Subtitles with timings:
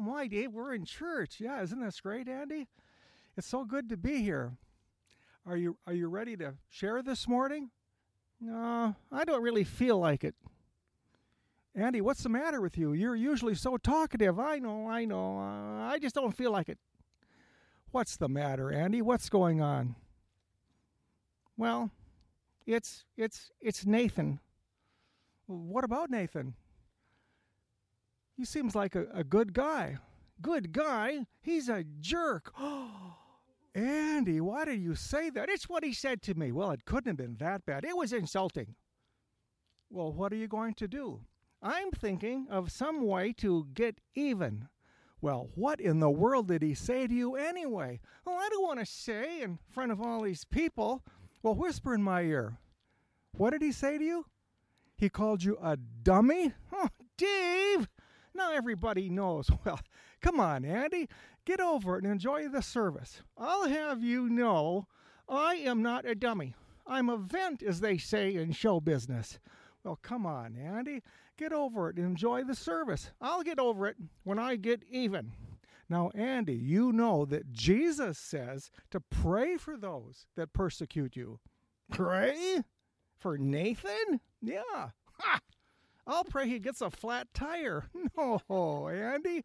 [0.00, 1.40] Oh my, Dave, we're in church.
[1.40, 2.68] Yeah, isn't this great, Andy?
[3.36, 4.52] It's so good to be here.
[5.44, 7.68] Are you are you ready to share this morning?
[8.40, 10.34] No, I don't really feel like it.
[11.74, 12.94] Andy, what's the matter with you?
[12.94, 14.38] You're usually so talkative.
[14.38, 15.38] I know, I know.
[15.38, 16.78] Uh, I just don't feel like it.
[17.90, 19.02] What's the matter, Andy?
[19.02, 19.96] What's going on?
[21.58, 21.90] Well,
[22.66, 24.40] it's it's it's Nathan.
[25.46, 26.54] What about Nathan?
[28.40, 29.98] He seems like a, a good guy.
[30.40, 31.26] Good guy?
[31.42, 32.50] He's a jerk.
[33.74, 35.50] Andy, why did you say that?
[35.50, 36.50] It's what he said to me.
[36.50, 37.84] Well, it couldn't have been that bad.
[37.84, 38.76] It was insulting.
[39.90, 41.20] Well, what are you going to do?
[41.60, 44.68] I'm thinking of some way to get even.
[45.20, 48.00] Well, what in the world did he say to you anyway?
[48.24, 51.04] Well, I don't want to say in front of all these people.
[51.42, 52.56] Well, whisper in my ear.
[53.32, 54.24] What did he say to you?
[54.96, 56.54] He called you a dummy?
[56.72, 57.86] Oh, Dave!
[58.34, 59.50] Now everybody knows.
[59.64, 59.80] Well,
[60.20, 61.08] come on, Andy.
[61.44, 63.22] Get over it and enjoy the service.
[63.36, 64.86] I'll have you know
[65.28, 66.54] I am not a dummy.
[66.86, 69.38] I'm a vent, as they say in show business.
[69.84, 71.02] Well, come on, Andy.
[71.38, 73.12] Get over it and enjoy the service.
[73.20, 75.32] I'll get over it when I get even.
[75.88, 81.40] Now, Andy, you know that Jesus says to pray for those that persecute you.
[81.90, 82.60] Pray?
[83.18, 84.20] For Nathan?
[84.40, 84.90] Yeah.
[85.18, 85.40] Ha!
[86.10, 87.84] I'll pray he gets a flat tire.
[88.16, 89.44] No, Andy.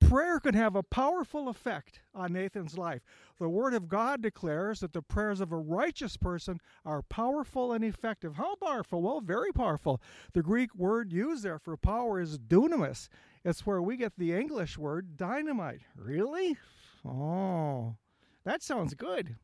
[0.00, 3.02] Prayer can have a powerful effect on Nathan's life.
[3.38, 7.84] The Word of God declares that the prayers of a righteous person are powerful and
[7.84, 8.36] effective.
[8.36, 9.02] How powerful?
[9.02, 10.00] Well, very powerful.
[10.32, 13.08] The Greek word used there for power is dunamis.
[13.44, 15.80] It's where we get the English word dynamite.
[15.96, 16.56] Really?
[17.04, 17.96] Oh,
[18.44, 19.36] that sounds good.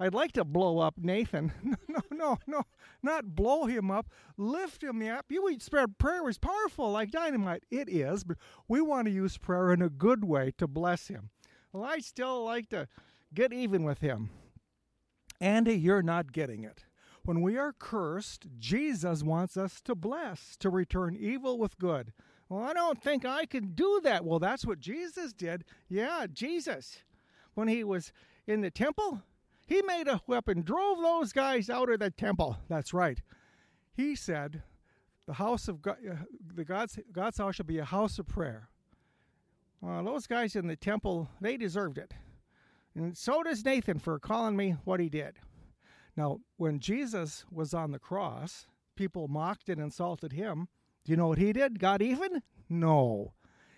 [0.00, 1.52] I'd like to blow up Nathan.
[1.88, 2.62] No, no, no, no,
[3.02, 4.08] not blow him up.
[4.36, 5.26] Lift him up.
[5.30, 7.64] You spread prayer is powerful like dynamite.
[7.70, 8.36] It is, but
[8.68, 11.30] we want to use prayer in a good way to bless him.
[11.72, 12.88] Well, I still like to
[13.32, 14.30] get even with him.
[15.40, 16.84] Andy, you're not getting it.
[17.24, 22.12] When we are cursed, Jesus wants us to bless, to return evil with good.
[22.48, 24.24] Well, I don't think I can do that.
[24.24, 25.64] Well, that's what Jesus did.
[25.88, 27.02] Yeah, Jesus.
[27.54, 28.12] When he was
[28.46, 29.22] in the temple,
[29.68, 32.56] he made a whip and drove those guys out of the temple.
[32.68, 33.20] That's right.
[33.92, 34.62] He said,
[35.26, 36.24] "The house of God, uh,
[36.54, 38.70] the God's God's house shall be a house of prayer."
[39.82, 42.14] Well, those guys in the temple, they deserved it,
[42.94, 45.38] and so does Nathan for calling me what he did.
[46.16, 50.68] Now, when Jesus was on the cross, people mocked and insulted him.
[51.04, 51.78] Do you know what he did?
[51.78, 52.42] Got even?
[52.68, 53.34] No.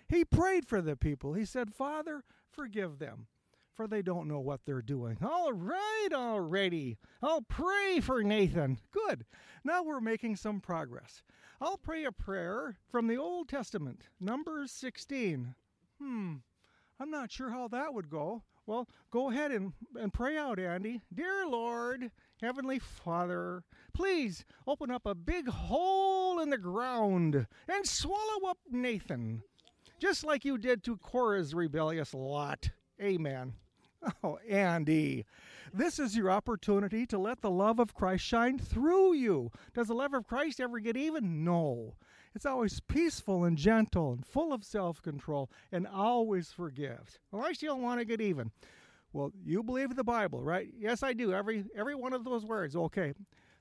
[0.07, 1.33] He prayed for the people.
[1.33, 3.27] He said, Father, forgive them
[3.75, 5.17] for they don't know what they're doing.
[5.23, 6.97] All right, already.
[7.21, 8.79] I'll pray for Nathan.
[8.91, 9.25] Good.
[9.63, 11.23] Now we're making some progress.
[11.59, 15.53] I'll pray a prayer from the Old Testament, Numbers 16.
[15.99, 16.33] Hmm,
[16.99, 18.43] I'm not sure how that would go.
[18.65, 21.01] Well, go ahead and, and pray out, Andy.
[21.13, 22.11] Dear Lord,
[22.41, 29.43] Heavenly Father, please open up a big hole in the ground and swallow up Nathan,
[29.99, 32.69] just like you did to Korah's rebellious lot.
[33.01, 33.53] Amen.
[34.23, 35.27] Oh, Andy,
[35.71, 39.51] this is your opportunity to let the love of Christ shine through you.
[39.75, 41.43] Does the love of Christ ever get even?
[41.43, 41.93] No.
[42.33, 47.19] It's always peaceful and gentle and full of self control and always forgives.
[47.31, 48.49] Well, I still want to get even.
[49.13, 50.69] Well, you believe the Bible, right?
[50.77, 51.33] Yes, I do.
[51.33, 52.75] Every every one of those words.
[52.75, 53.13] Okay.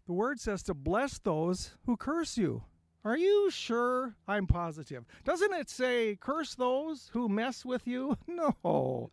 [0.06, 2.62] The word says to bless those who curse you.
[3.04, 4.14] Are you sure?
[4.28, 5.04] I'm positive.
[5.24, 8.16] Doesn't it say curse those who mess with you?
[8.26, 9.10] No.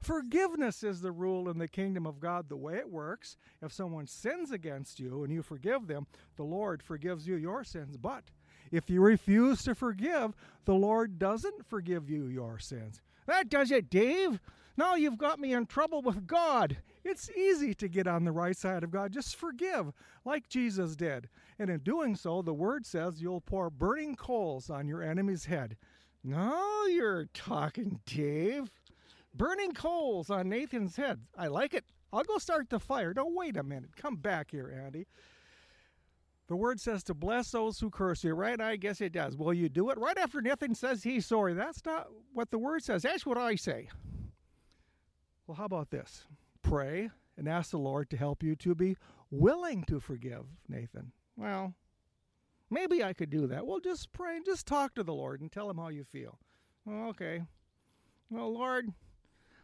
[0.00, 2.48] Forgiveness is the rule in the kingdom of God.
[2.48, 6.06] The way it works, if someone sins against you and you forgive them,
[6.36, 7.98] the Lord forgives you your sins.
[7.98, 8.24] But
[8.70, 10.34] if you refuse to forgive,
[10.64, 13.02] the Lord doesn't forgive you your sins.
[13.26, 14.40] That does it, Dave.
[14.76, 16.78] Now you've got me in trouble with God.
[17.04, 19.12] It's easy to get on the right side of God.
[19.12, 19.92] Just forgive,
[20.24, 21.28] like Jesus did.
[21.58, 25.76] And in doing so, the word says you'll pour burning coals on your enemy's head.
[26.22, 28.70] Now you're talking, Dave.
[29.34, 31.20] Burning coals on Nathan's head.
[31.38, 31.84] I like it.
[32.12, 33.14] I'll go start the fire.
[33.14, 33.96] No, wait a minute.
[33.96, 35.06] Come back here, Andy.
[36.48, 38.60] The word says to bless those who curse you, right?
[38.60, 39.36] I guess it does.
[39.36, 39.98] Will you do it?
[39.98, 41.54] Right after Nathan says he's sorry.
[41.54, 43.02] That's not what the word says.
[43.02, 43.88] That's what I say.
[45.46, 46.24] Well, how about this?
[46.70, 48.96] Pray and ask the Lord to help you to be
[49.30, 51.12] willing to forgive Nathan.
[51.36, 51.74] Well,
[52.70, 53.66] maybe I could do that.
[53.66, 56.38] Well, just pray and just talk to the Lord and tell him how you feel.
[56.88, 57.42] Okay.
[58.30, 58.90] Well, Lord,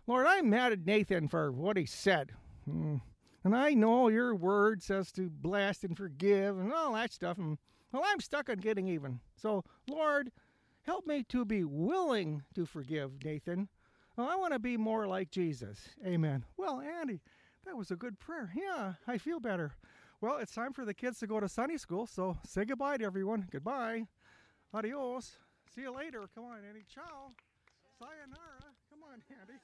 [0.06, 2.32] Lord, I'm mad at Nathan for what he said.
[2.64, 2.96] Hmm.
[3.44, 7.38] And I know your word says to bless and forgive and all that stuff.
[7.38, 7.58] And
[7.92, 9.20] well, I'm stuck on getting even.
[9.36, 10.32] So, Lord,
[10.86, 13.68] Help me to be willing to forgive, Nathan.
[14.16, 15.90] Well, I want to be more like Jesus.
[16.04, 16.44] Amen.
[16.56, 17.20] Well, Andy,
[17.66, 18.50] that was a good prayer.
[18.56, 19.74] Yeah, I feel better.
[20.22, 23.04] Well, it's time for the kids to go to Sunday school, so say goodbye to
[23.04, 23.46] everyone.
[23.50, 24.06] Goodbye.
[24.72, 25.32] Adios.
[25.74, 26.24] See you later.
[26.34, 26.84] Come on, Andy.
[26.92, 27.32] Ciao.
[27.98, 28.72] Sayonara.
[28.90, 29.58] Come on, Andy.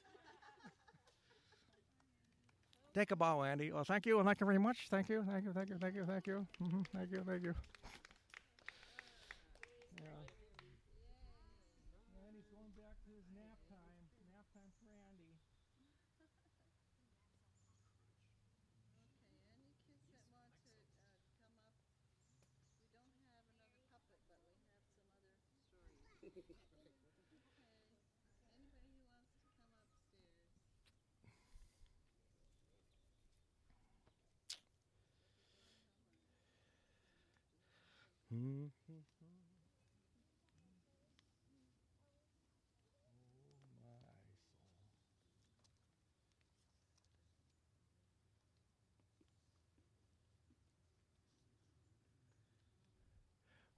[2.94, 3.72] Take a bow, Andy.
[3.72, 4.22] Well, thank you.
[4.22, 4.88] Thank you very much.
[4.90, 5.24] Thank you.
[5.26, 5.52] Thank you.
[5.52, 5.78] Thank you.
[5.80, 6.04] Thank you.
[6.04, 6.46] Thank you.
[6.62, 6.82] Mm-hmm.
[6.94, 7.24] Thank you.
[7.26, 7.54] Thank you.
[9.96, 10.04] Yeah.
[12.28, 13.96] Andy's going back to his nap time.
[14.28, 15.32] Nap time for Andy.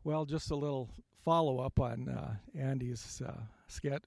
[0.05, 0.91] Well, just a little
[1.25, 4.05] follow up on uh, Andy's uh, skit.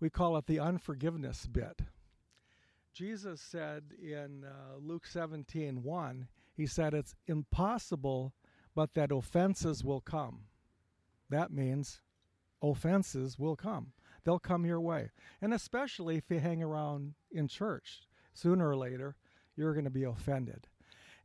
[0.00, 1.82] We call it the unforgiveness bit.
[2.92, 8.34] Jesus said in uh, Luke 17 1, he said, It's impossible
[8.76, 10.42] but that offenses will come.
[11.30, 12.02] That means
[12.62, 13.92] offenses will come.
[14.22, 15.10] They'll come your way.
[15.40, 18.02] And especially if you hang around in church,
[18.34, 19.16] sooner or later,
[19.56, 20.68] you're going to be offended.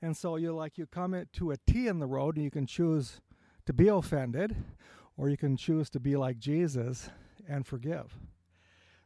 [0.02, 2.66] And so you're like you come to a T in the road and you can
[2.66, 3.20] choose
[3.66, 4.56] to be offended
[5.18, 7.10] or you can choose to be like Jesus
[7.48, 8.16] and forgive.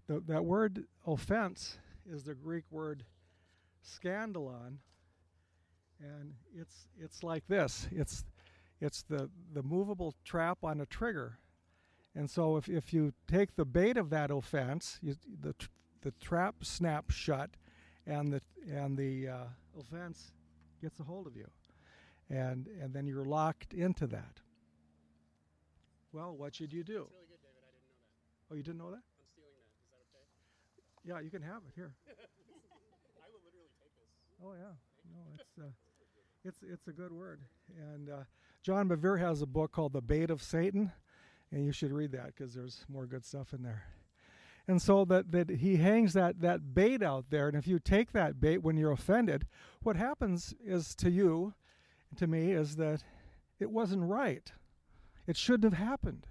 [0.08, 3.04] The, that word offense is the Greek word
[3.84, 4.78] scandalon
[6.00, 7.88] and it's it's like this.
[7.92, 8.24] It's
[8.82, 11.40] it's the, the movable trap on a trigger.
[12.14, 15.54] And so if, if you take the bait of that offense, you, the,
[16.02, 17.52] the trap snaps shut
[18.06, 19.44] and the, and the uh,
[19.80, 20.32] offense
[20.82, 21.48] gets a hold of you.
[22.30, 24.42] And, and then you're locked into that.
[26.12, 27.12] Well, what should you do?
[27.12, 27.60] Really good, David.
[27.68, 28.52] I didn't know that.
[28.52, 29.04] Oh, you didn't know that?
[29.04, 29.76] I'm stealing that.
[29.76, 30.26] Is that okay?
[31.04, 31.92] Yeah, you can have it here.
[32.08, 34.08] I will literally take this.
[34.40, 34.80] Oh yeah,
[35.12, 35.76] no, it's uh,
[36.46, 37.42] it's it's a good word.
[37.76, 38.24] And uh,
[38.66, 40.92] John Bevere has a book called The Bait of Satan,
[41.52, 43.84] and you should read that because there's more good stuff in there.
[44.68, 48.12] And so that that he hangs that that bait out there, and if you take
[48.14, 49.46] that bait when you're offended,
[49.84, 51.54] what happens is to you,
[52.16, 53.04] to me, is that
[53.60, 54.52] it wasn't right.
[55.28, 56.26] It shouldn't have happened.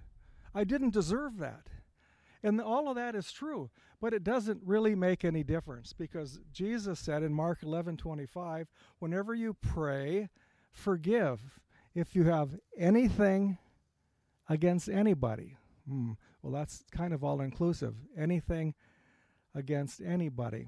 [0.53, 1.69] I didn't deserve that.
[2.43, 3.69] And all of that is true,
[4.01, 8.67] but it doesn't really make any difference because Jesus said in Mark 11:25,
[8.99, 10.27] whenever you pray,
[10.73, 11.61] forgive
[11.95, 13.57] if you have anything
[14.49, 15.57] against anybody.
[15.87, 16.11] Hmm.
[16.41, 17.95] Well, that's kind of all inclusive.
[18.17, 18.75] Anything
[19.55, 20.67] against anybody.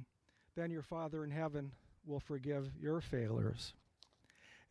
[0.56, 1.74] Then your Father in heaven
[2.06, 3.74] will forgive your failures.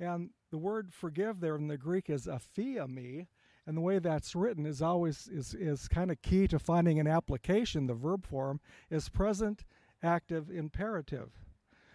[0.00, 3.26] And the word forgive there in the Greek is aphiemi,
[3.66, 7.06] and the way that's written is always is, is kind of key to finding an
[7.06, 7.86] application.
[7.86, 8.60] The verb form
[8.90, 9.64] is present
[10.02, 11.32] active imperative.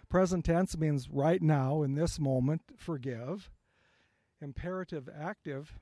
[0.10, 3.50] Present tense means right now, in this moment, forgive.
[4.42, 5.80] Imperative active.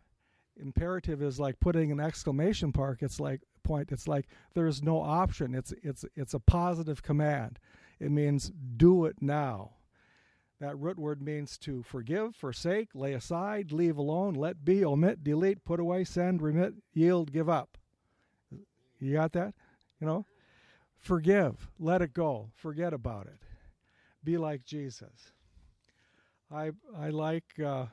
[0.58, 3.02] Imperative is like putting an exclamation mark.
[3.02, 3.92] It's like point.
[3.92, 5.56] It's like there's no option.
[5.56, 7.60] It's it's it's a positive command.
[8.00, 9.72] It means do it now.
[10.60, 15.64] That root word means to forgive, forsake, lay aside, leave alone, let be, omit, delete,
[15.64, 17.78] put away, send, remit, yield, give up.
[19.00, 19.54] You got that?
[20.02, 20.26] You know?
[20.98, 23.40] Forgive, let it go, forget about it.
[24.22, 25.31] Be like Jesus.
[26.52, 27.86] I I like uh,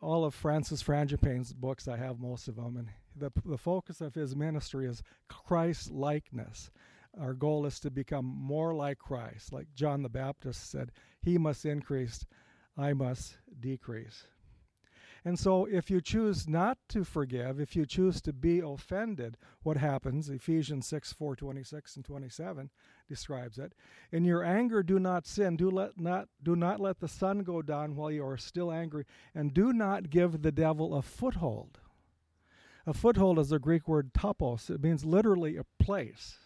[0.00, 1.88] all of Francis Frangipane's books.
[1.88, 6.70] I have most of them, and the the focus of his ministry is Christ likeness.
[7.18, 9.52] Our goal is to become more like Christ.
[9.52, 12.24] Like John the Baptist said, He must increase,
[12.76, 14.26] I must decrease.
[15.24, 19.76] And so, if you choose not to forgive, if you choose to be offended, what
[19.76, 20.30] happens?
[20.30, 22.70] Ephesians 6 4 26 and 27
[23.08, 23.74] describes it.
[24.10, 25.56] In your anger, do not sin.
[25.56, 29.04] Do, let not, do not let the sun go down while you are still angry,
[29.34, 31.80] and do not give the devil a foothold.
[32.86, 36.38] A foothold is the Greek word topos, it means literally a place.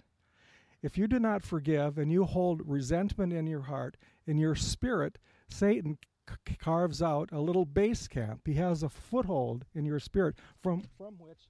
[0.83, 5.19] If you do not forgive and you hold resentment in your heart, in your spirit,
[5.49, 5.97] Satan
[6.29, 8.43] c- carves out a little base camp.
[8.47, 11.49] He has a foothold in your spirit from, from which.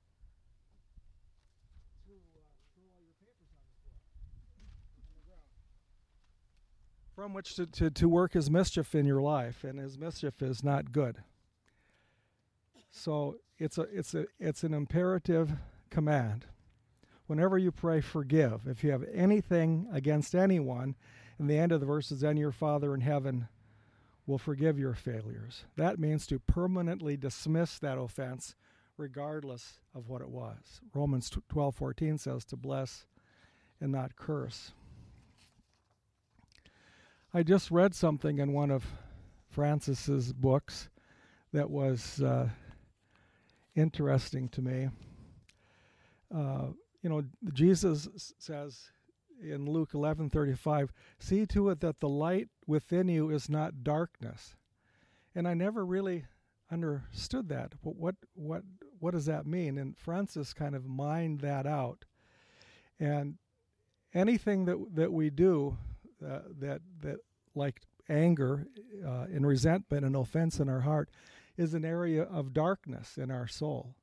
[7.15, 10.65] From which to, to, to work his mischief in your life, and his mischief is
[10.65, 11.23] not good.
[12.91, 15.53] So it's a it's a it's an imperative
[15.91, 16.47] command.
[17.27, 18.67] Whenever you pray, forgive.
[18.67, 20.97] If you have anything against anyone,
[21.39, 23.49] in the end of the verse is then your Father in heaven
[24.27, 25.65] will forgive your failures.
[25.77, 28.55] That means to permanently dismiss that offense
[28.97, 30.81] regardless of what it was.
[30.95, 33.07] Romans 12:14 says to bless
[33.81, 34.73] and not curse.
[37.33, 38.87] I just read something in one of
[39.49, 40.89] Francis's books
[41.53, 42.49] that was uh,
[43.75, 44.89] interesting to me.
[46.33, 46.69] Uh,
[47.03, 48.91] you know, Jesus says
[49.43, 54.57] in Luke 11:35, "See to it that the light within you is not darkness."
[55.35, 56.25] And I never really
[56.71, 57.73] understood that.
[57.83, 58.63] What what what
[58.99, 59.79] what does that mean?
[59.79, 62.05] And Francis kind of mined that out.
[62.99, 63.39] And
[64.15, 65.77] anything that that we do
[66.25, 67.19] uh, that that
[67.55, 68.67] like anger
[69.05, 71.11] uh, and resentment and offense in our heart
[71.57, 73.95] is an area of darkness in our soul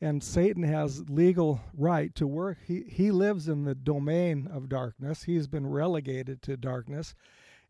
[0.00, 5.24] and satan has legal right to work he, he lives in the domain of darkness
[5.24, 7.14] he's been relegated to darkness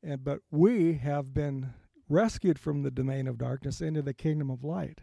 [0.04, 1.72] and but we have been
[2.08, 5.00] rescued from the domain of darkness into the kingdom of light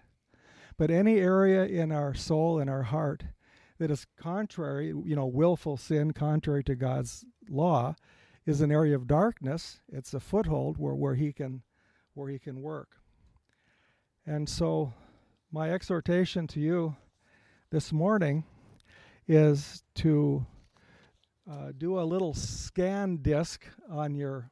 [0.77, 3.25] but any area in our soul and our heart
[3.79, 7.95] that is contrary you know willful sin contrary to god's law
[8.45, 9.81] is an area of darkness.
[9.91, 11.63] It's a foothold where, where he can
[12.13, 12.97] where he can work.
[14.25, 14.93] And so
[15.51, 16.95] my exhortation to you
[17.71, 18.43] this morning
[19.27, 20.45] is to
[21.49, 24.51] uh, do a little scan disc on your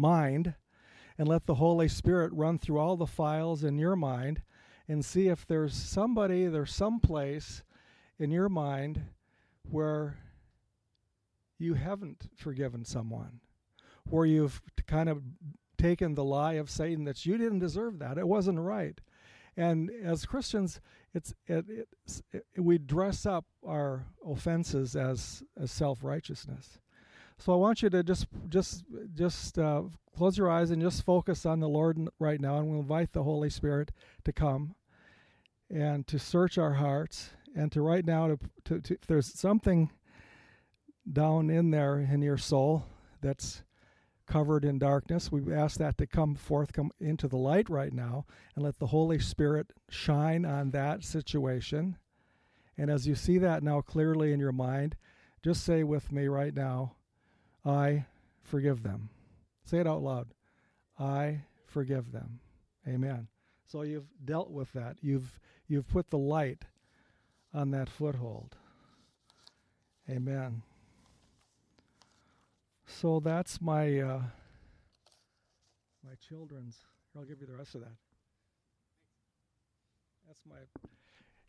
[0.00, 0.54] mind
[1.18, 4.42] and let the Holy Spirit run through all the files in your mind
[4.88, 7.62] and see if there's somebody, there's some place
[8.18, 9.02] in your mind
[9.70, 10.18] where
[11.58, 13.40] you haven't forgiven someone,
[14.08, 15.22] where you've kind of
[15.78, 19.00] taken the lie of Satan that you didn't deserve that, it wasn't right.
[19.56, 20.80] And as Christians,
[21.14, 21.88] it's it, it,
[22.32, 26.79] it, we dress up our offenses as as self righteousness.
[27.40, 31.46] So I want you to just just just uh, close your eyes and just focus
[31.46, 33.92] on the Lord right now, and we'll invite the Holy Spirit
[34.24, 34.74] to come
[35.70, 39.90] and to search our hearts and to right now to, to, to if there's something
[41.10, 42.84] down in there in your soul
[43.22, 43.62] that's
[44.26, 45.32] covered in darkness.
[45.32, 48.88] We ask that to come forth, come into the light right now, and let the
[48.88, 51.96] Holy Spirit shine on that situation.
[52.76, 54.96] And as you see that now clearly in your mind,
[55.42, 56.96] just say with me right now,
[57.64, 58.06] I
[58.42, 59.10] forgive them.
[59.64, 60.28] Say it out loud.
[60.98, 62.40] I forgive them.
[62.86, 63.28] Amen.
[63.66, 64.96] So you've dealt with that.
[65.00, 65.38] You've
[65.68, 66.64] you've put the light
[67.54, 68.56] on that foothold.
[70.08, 70.62] Amen.
[72.86, 74.22] So that's my uh,
[76.04, 76.78] my children's.
[77.16, 77.96] I'll give you the rest of that.
[80.26, 80.56] That's my.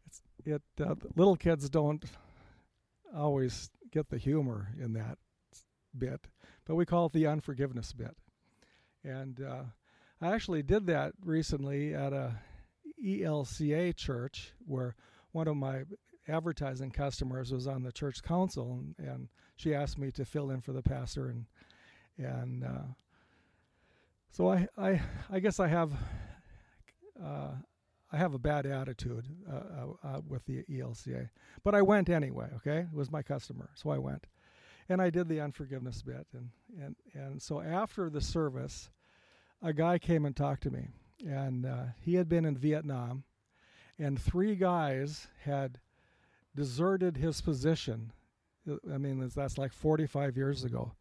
[0.06, 0.62] It's it.
[0.80, 2.03] Uh, little kids don't
[3.15, 5.18] always get the humor in that
[5.98, 6.27] bit,
[6.65, 8.15] but we call it the unforgiveness bit.
[9.03, 9.63] And uh,
[10.21, 12.39] I actually did that recently at a
[13.03, 14.95] ELCA church where
[15.31, 15.83] one of my
[16.27, 20.62] advertising customers was on the church council, and, and she asked me to fill in
[20.62, 21.45] for the pastor, and
[22.17, 22.93] and uh,
[24.31, 25.91] so I, I I guess I have
[27.24, 27.51] uh,
[28.12, 31.29] I have a bad attitude uh, uh, with the ELCA,
[31.63, 32.50] but I went anyway.
[32.57, 34.27] Okay, it was my customer, so I went,
[34.91, 36.50] and I did the unforgiveness bit, and
[36.81, 38.89] and and so after the service,
[39.62, 40.88] a guy came and talked to me,
[41.25, 43.24] and uh, he had been in Vietnam,
[43.98, 45.79] and three guys had
[46.55, 48.12] deserted his position.
[48.93, 50.93] I mean, that's like 45 years ago.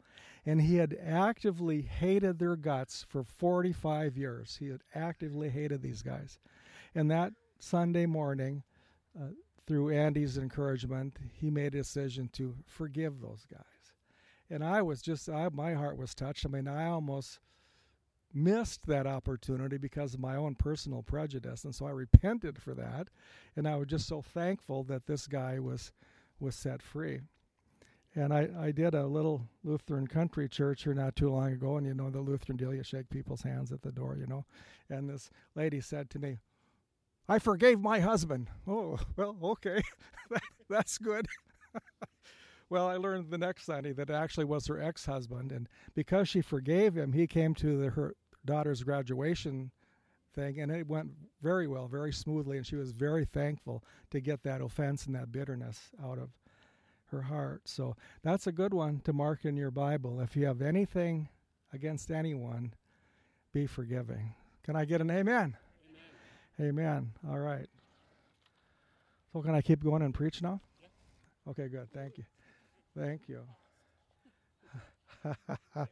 [0.47, 4.56] And he had actively hated their guts for 45 years.
[4.59, 6.38] He had actively hated these guys.
[6.94, 8.62] And that Sunday morning,
[9.20, 9.26] uh,
[9.66, 13.79] through Andy's encouragement, he made a decision to forgive those guys.
[14.50, 16.45] And I was just, I, my heart was touched.
[16.45, 17.38] I mean, I almost
[18.33, 23.09] missed that opportunity because of my own personal prejudice and so I repented for that
[23.57, 25.90] and I was just so thankful that this guy was
[26.38, 27.21] was set free.
[28.14, 31.87] And I, I did a little Lutheran country church here not too long ago, and
[31.87, 34.45] you know the Lutheran deal, you shake people's hands at the door, you know.
[34.88, 36.38] And this lady said to me,
[37.28, 38.49] I forgave my husband.
[38.66, 39.83] Oh, well, okay.
[40.30, 41.26] that, that's good.
[42.71, 45.50] well, I learned the next Sunday that it actually was her ex husband.
[45.50, 48.15] And because she forgave him, he came to the, her
[48.47, 49.73] daughter's graduation
[50.35, 51.11] thing, and it went
[51.43, 55.33] very well, very smoothly, and she was very thankful to get that offense and that
[55.33, 56.31] bitterness out of
[57.07, 57.62] her heart.
[57.65, 60.21] So that's a good one to mark in your Bible.
[60.21, 61.29] If you have anything
[61.73, 62.73] against anyone,
[63.53, 64.35] be forgiving.
[64.62, 65.57] Can I get an amen?
[66.61, 66.69] Amen.
[66.69, 67.12] Amen.
[67.29, 67.67] All right.
[69.33, 70.61] So can I keep going and preach now?
[71.49, 71.89] Okay, good.
[71.93, 72.25] Thank you.
[72.97, 73.42] Thank you.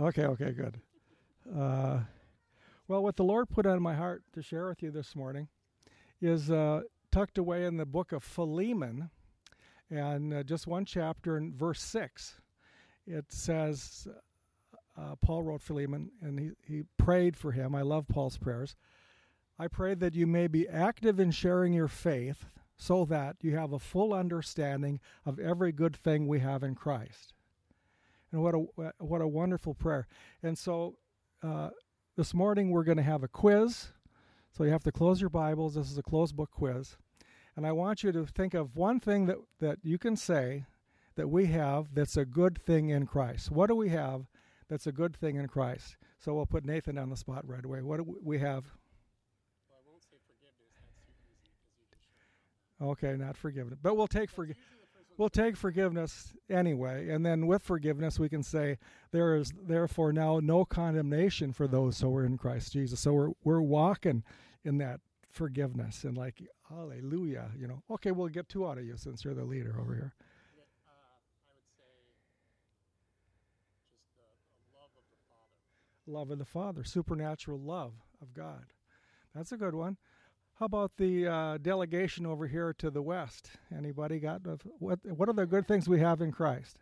[0.00, 0.80] Okay, okay, good.
[1.56, 2.00] Uh,
[2.88, 5.46] well, what the Lord put on my heart to share with you this morning
[6.20, 6.80] is uh,
[7.12, 9.10] tucked away in the book of Philemon,
[9.88, 12.40] and uh, just one chapter in verse 6.
[13.06, 14.08] It says,
[14.98, 17.72] uh, Paul wrote Philemon, and he, he prayed for him.
[17.76, 18.74] I love Paul's prayers.
[19.60, 22.46] I pray that you may be active in sharing your faith
[22.76, 27.34] so that you have a full understanding of every good thing we have in Christ.
[28.32, 28.58] And what a
[28.98, 30.06] what a wonderful prayer.
[30.42, 30.96] And so
[31.42, 31.70] uh,
[32.16, 33.88] this morning we're going to have a quiz.
[34.56, 35.74] So you have to close your Bibles.
[35.74, 36.96] This is a closed book quiz.
[37.56, 40.64] And I want you to think of one thing that, that you can say
[41.16, 43.50] that we have that's a good thing in Christ.
[43.50, 44.26] What do we have
[44.68, 45.96] that's a good thing in Christ?
[46.18, 47.82] So we'll put Nathan on the spot right away.
[47.82, 48.64] What do we have?
[49.68, 50.72] Well, I won't say forgiveness.
[50.74, 52.73] That's too easy because you just showed.
[52.84, 53.78] Okay, not forgiveness.
[53.82, 54.62] But we'll take forgiveness.
[54.62, 55.14] usually the first one.
[55.18, 58.78] We'll take forgiveness anyway, and then with forgiveness, we can say
[59.10, 63.00] there is therefore now no condemnation for those who are in Christ Jesus.
[63.00, 64.22] So we're we're walking
[64.64, 65.00] in that
[65.30, 67.82] forgiveness and like hallelujah, you know.
[67.90, 70.14] Okay, we'll get two out of you since you're the leader over here.
[70.86, 71.82] Uh, I would say
[73.92, 74.22] just the,
[74.60, 76.18] the love of the Father.
[76.18, 78.66] Love of the Father, supernatural love of God.
[79.34, 79.96] That's a good one.
[80.58, 83.50] How about the uh, delegation over here to the west?
[83.76, 84.42] Anybody got
[84.78, 85.00] what?
[85.04, 86.78] What are the good things we have in Christ?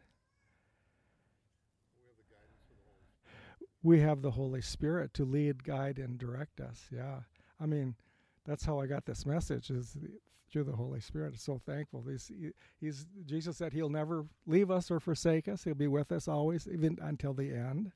[3.82, 6.86] we have the Holy Spirit to lead, guide, and direct us.
[6.94, 7.20] Yeah,
[7.60, 7.94] I mean,
[8.46, 9.96] that's how I got this message is
[10.50, 11.38] through the Holy Spirit.
[11.40, 12.04] So thankful.
[12.08, 12.30] He's,
[12.80, 15.64] he's Jesus said He'll never leave us or forsake us.
[15.64, 17.92] He'll be with us always, even until the end.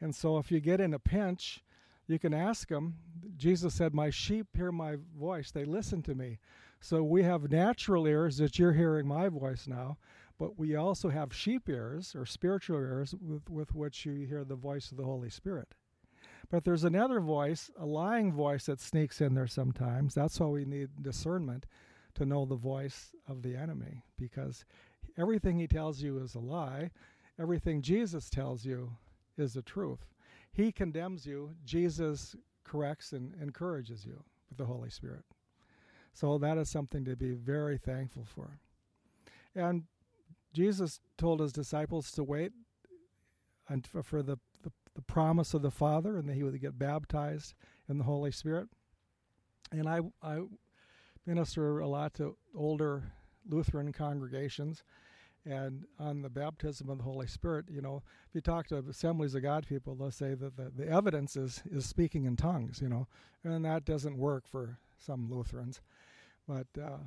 [0.00, 1.62] And so, if you get in a pinch,
[2.06, 2.94] you can ask Him.
[3.36, 6.38] Jesus said, "My sheep hear my voice; they listen to me."
[6.80, 9.98] So we have natural ears that you're hearing my voice now,
[10.38, 14.54] but we also have sheep ears or spiritual ears with, with which you hear the
[14.54, 15.74] voice of the Holy Spirit.
[16.50, 20.14] But there's another voice, a lying voice that sneaks in there sometimes.
[20.14, 21.66] That's why we need discernment
[22.14, 24.64] to know the voice of the enemy because
[25.18, 26.90] everything he tells you is a lie.
[27.38, 28.92] Everything Jesus tells you
[29.36, 30.06] is the truth.
[30.56, 35.22] He condemns you, Jesus corrects and encourages you with the Holy Spirit.
[36.14, 38.58] So that is something to be very thankful for.
[39.54, 39.84] And
[40.54, 42.52] Jesus told his disciples to wait
[43.68, 47.52] and for, the, the, the promise of the Father and that he would get baptized
[47.86, 48.68] in the Holy Spirit.
[49.70, 50.40] And I, I
[51.26, 53.12] minister a lot to older
[53.46, 54.84] Lutheran congregations.
[55.48, 59.34] And on the baptism of the Holy Spirit, you know, if you talk to assemblies
[59.36, 62.88] of God people, they'll say that the, the evidence is, is speaking in tongues, you
[62.88, 63.06] know,
[63.44, 65.80] and that doesn't work for some Lutherans.
[66.48, 66.98] But uh,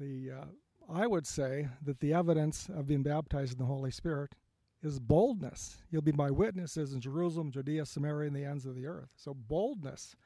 [0.00, 0.44] the uh,
[0.90, 4.34] I would say that the evidence of being baptized in the Holy Spirit
[4.82, 5.78] is boldness.
[5.90, 9.10] You'll be my witnesses in Jerusalem, Judea, Samaria, and the ends of the earth.
[9.16, 10.16] So boldness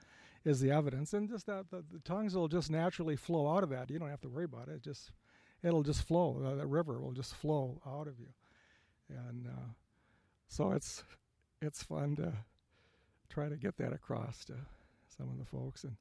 [0.44, 3.70] is the evidence, and just that the, the tongues will just naturally flow out of
[3.70, 3.90] that.
[3.90, 4.74] You don't have to worry about it.
[4.74, 5.10] it just
[5.62, 6.42] it'll just flow.
[6.44, 8.28] Uh, the river will just flow out of you,
[9.08, 9.70] and uh,
[10.48, 11.04] so it's
[11.60, 12.32] it's fun to
[13.28, 14.54] try to get that across to
[15.16, 15.84] some of the folks.
[15.84, 15.96] And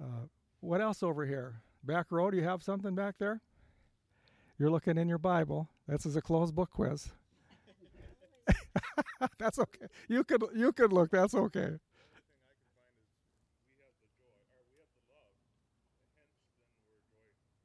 [0.00, 0.26] uh,
[0.60, 1.54] what else over here?
[1.84, 3.40] Back row, do you have something back there?
[4.58, 5.68] You're looking in your Bible.
[5.88, 7.08] This is a closed book quiz.
[9.38, 9.86] That's okay.
[10.08, 11.10] You could you could look.
[11.10, 11.78] That's okay.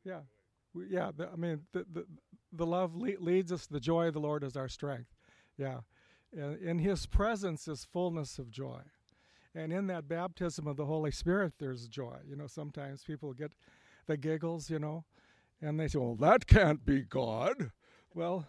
[0.03, 0.21] Yeah,
[0.77, 1.11] we, yeah.
[1.15, 2.05] The, I mean, the the,
[2.51, 3.67] the love le- leads us.
[3.67, 5.13] The joy of the Lord is our strength.
[5.57, 5.79] Yeah,
[6.31, 8.81] and in His presence is fullness of joy,
[9.55, 12.17] and in that baptism of the Holy Spirit, there's joy.
[12.27, 13.51] You know, sometimes people get
[14.05, 14.69] the giggles.
[14.69, 15.05] You know,
[15.61, 17.71] and they say, "Well, that can't be God."
[18.13, 18.47] Well,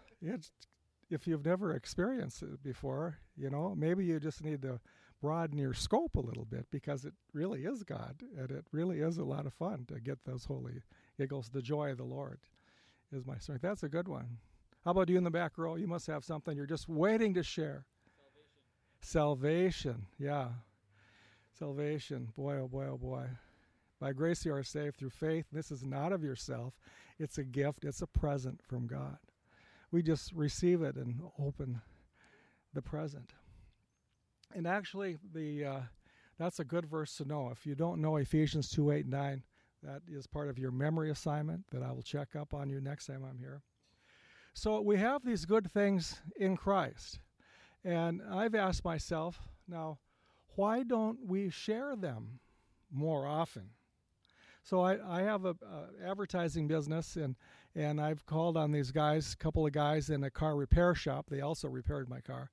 [1.09, 4.79] if you've never experienced it before, you know, maybe you just need to
[5.21, 9.17] broaden your scope a little bit because it really is God and it really is
[9.17, 10.81] a lot of fun to get those holy
[11.19, 11.49] giggles.
[11.49, 12.39] The joy of the Lord
[13.11, 13.61] is my strength.
[13.61, 14.37] That's a good one.
[14.85, 15.75] How about you in the back row?
[15.75, 17.85] You must have something you're just waiting to share.
[19.01, 19.91] Salvation.
[19.91, 20.05] Salvation.
[20.17, 20.47] Yeah.
[21.57, 22.29] Salvation.
[22.35, 23.25] Boy, oh boy, oh boy.
[23.99, 25.45] By grace you are saved through faith.
[25.51, 26.73] This is not of yourself,
[27.19, 29.17] it's a gift, it's a present from God
[29.91, 31.81] we just receive it and open
[32.73, 33.33] the present.
[34.53, 35.79] And actually, the uh,
[36.37, 37.49] that's a good verse to know.
[37.49, 39.43] If you don't know Ephesians 2 8 9,
[39.83, 43.07] that is part of your memory assignment that I will check up on you next
[43.07, 43.61] time I'm here.
[44.53, 47.19] So we have these good things in Christ.
[47.83, 49.99] And I've asked myself, now,
[50.55, 52.39] why don't we share them
[52.91, 53.69] more often?
[54.63, 57.35] So I, I have a, a advertising business and
[57.75, 61.27] and I've called on these guys, a couple of guys in a car repair shop.
[61.29, 62.49] They also repaired my car,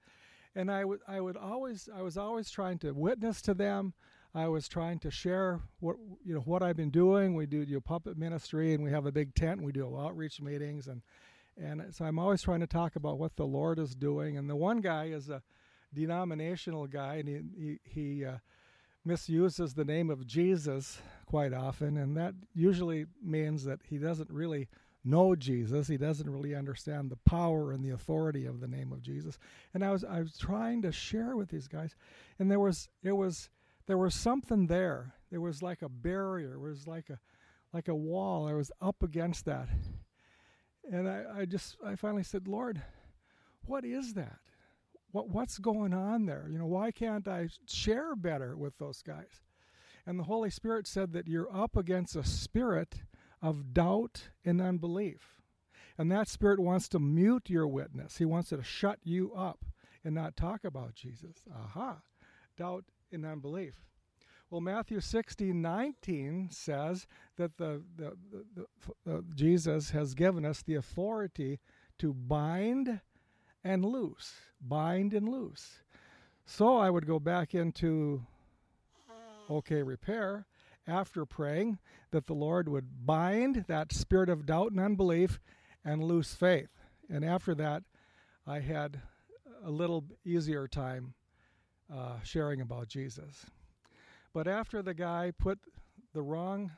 [0.55, 3.95] and I would I would always I was always trying to witness to them.
[4.37, 7.35] I was trying to share what you know what I've been doing.
[7.35, 9.59] We do know, puppet ministry, and we have a big tent.
[9.59, 11.01] And we do outreach meetings, and
[11.57, 14.37] and so I'm always trying to talk about what the Lord is doing.
[14.37, 15.43] And the one guy is a
[15.95, 17.79] denominational guy, and he he,
[18.19, 18.37] he uh,
[19.07, 24.69] misuses the name of Jesus quite often, and that usually means that he doesn't really
[25.03, 25.89] know Jesus.
[25.89, 29.39] He doesn't really understand the power and the authority of the name of Jesus.
[29.73, 31.97] And I was I was trying to share with these guys,
[32.39, 33.49] and there was it was
[33.87, 35.15] there was something there.
[35.31, 36.55] There was like a barrier.
[36.55, 37.19] It was like a
[37.73, 38.49] like a wall.
[38.49, 39.69] I was up against that.
[40.91, 42.81] And I, I just I finally said, Lord,
[43.65, 44.39] what is that?
[45.13, 46.47] What what's going on there?
[46.51, 49.43] You know, why can't I share better with those guys?
[50.07, 53.03] And the Holy Spirit said that you're up against a spirit
[53.43, 55.41] of doubt and unbelief.
[55.99, 58.19] And that spirit wants to mute your witness.
[58.19, 59.65] He wants to shut you up
[60.05, 61.39] and not talk about Jesus.
[61.53, 61.99] Aha.
[62.57, 62.85] Doubt
[63.17, 63.75] and unbelief.
[64.51, 68.67] Well, Matthew 16, 19 says that the, the, the,
[69.05, 71.59] the, uh, Jesus has given us the authority
[71.99, 73.01] to bind
[73.65, 74.35] and loose.
[74.61, 75.81] Bind and loose.
[76.45, 78.23] So I would go back into
[79.49, 80.47] OK Repair
[80.87, 81.79] after praying
[82.13, 85.41] that the Lord would bind that spirit of doubt and unbelief
[85.85, 86.71] and loose faith.
[87.11, 87.83] And after that,
[88.47, 89.01] I had
[89.65, 91.15] a little easier time
[91.93, 93.47] uh, sharing about Jesus.
[94.33, 95.59] But after the guy put
[96.13, 96.73] the wrong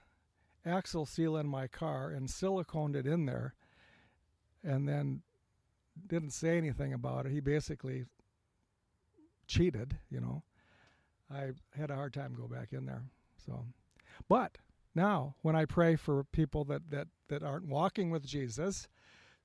[0.65, 3.55] axle seal in my car and siliconed it in there
[4.63, 5.23] and then
[6.07, 8.05] didn't say anything about it, he basically
[9.47, 10.43] cheated, you know.
[11.31, 13.03] I had a hard time go back in there.
[13.45, 13.67] So,
[14.29, 14.59] but
[14.95, 18.89] now when I pray for people that that that aren't walking with Jesus,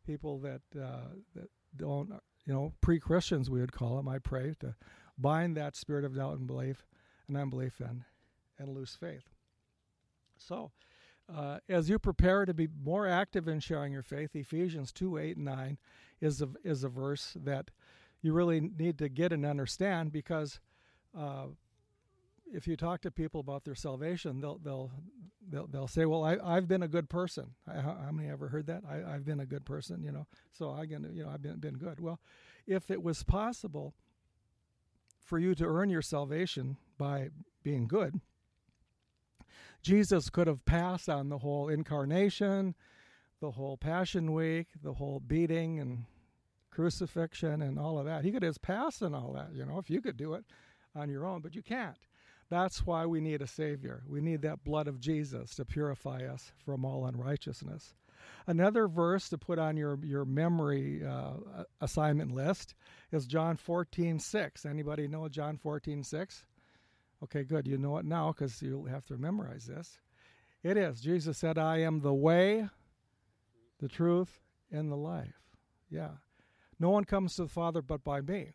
[0.06, 2.10] people that uh, that don't,
[2.46, 4.76] you know, pre-Christians we would call them, I pray to
[5.18, 6.86] bind that spirit of doubt and belief
[7.28, 8.04] and unbelief and
[8.60, 9.30] and lose faith.
[10.38, 10.72] So,
[11.34, 15.38] uh, as you prepare to be more active in sharing your faith, Ephesians 2 8
[15.38, 15.78] and 9
[16.22, 17.72] is a, is a verse that
[18.22, 20.60] you really need to get and understand because
[21.18, 21.48] uh,
[22.54, 24.92] if you talk to people about their salvation, they'll they'll
[25.50, 28.68] they'll, they'll say, "Well, I, I've been a good person." I, how many ever heard
[28.68, 28.84] that?
[28.88, 30.28] I, I've been a good person, you know.
[30.52, 32.00] So I can, you know, I've been been good.
[32.00, 32.20] Well,
[32.68, 33.96] if it was possible
[35.24, 37.30] for you to earn your salvation by
[37.64, 38.20] being good,
[39.82, 42.76] Jesus could have passed on the whole incarnation,
[43.42, 46.06] the whole Passion Week, the whole beating and
[46.72, 48.24] crucifixion and all of that.
[48.24, 50.46] He could have passed on all that, you know, if you could do it
[50.96, 51.98] on your own, but you can't.
[52.50, 54.04] That's why we need a Savior.
[54.08, 57.94] We need that blood of Jesus to purify us from all unrighteousness.
[58.48, 62.76] Another verse to put on your, your memory uh, assignment list
[63.12, 64.66] is John 14, 6.
[64.66, 66.46] Anybody know John 14, 6?
[67.24, 67.68] Okay, good.
[67.68, 70.00] You know it now because you'll have to memorize this.
[70.62, 71.02] It is.
[71.02, 72.68] Jesus said, I am the way,
[73.80, 75.42] the truth, and the life.
[75.90, 76.12] Yeah.
[76.80, 78.52] No one comes to the Father but by me.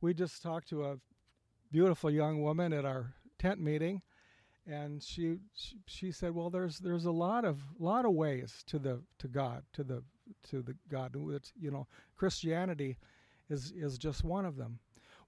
[0.00, 0.98] We just talked to a
[1.70, 4.02] beautiful young woman at our tent meeting,
[4.66, 8.78] and she, she she said, "Well, there's there's a lot of lot of ways to
[8.78, 10.02] the to God to the
[10.50, 11.14] to the God.
[11.30, 12.98] It's, you know, Christianity
[13.48, 14.78] is is just one of them."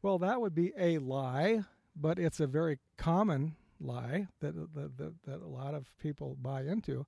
[0.03, 1.64] Well, that would be a lie,
[1.97, 6.62] but it's a very common lie that that, that, that a lot of people buy
[6.62, 7.07] into.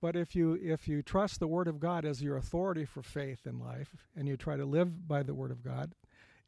[0.00, 3.46] But if you if you trust the Word of God as your authority for faith
[3.46, 5.94] in life, and you try to live by the Word of God,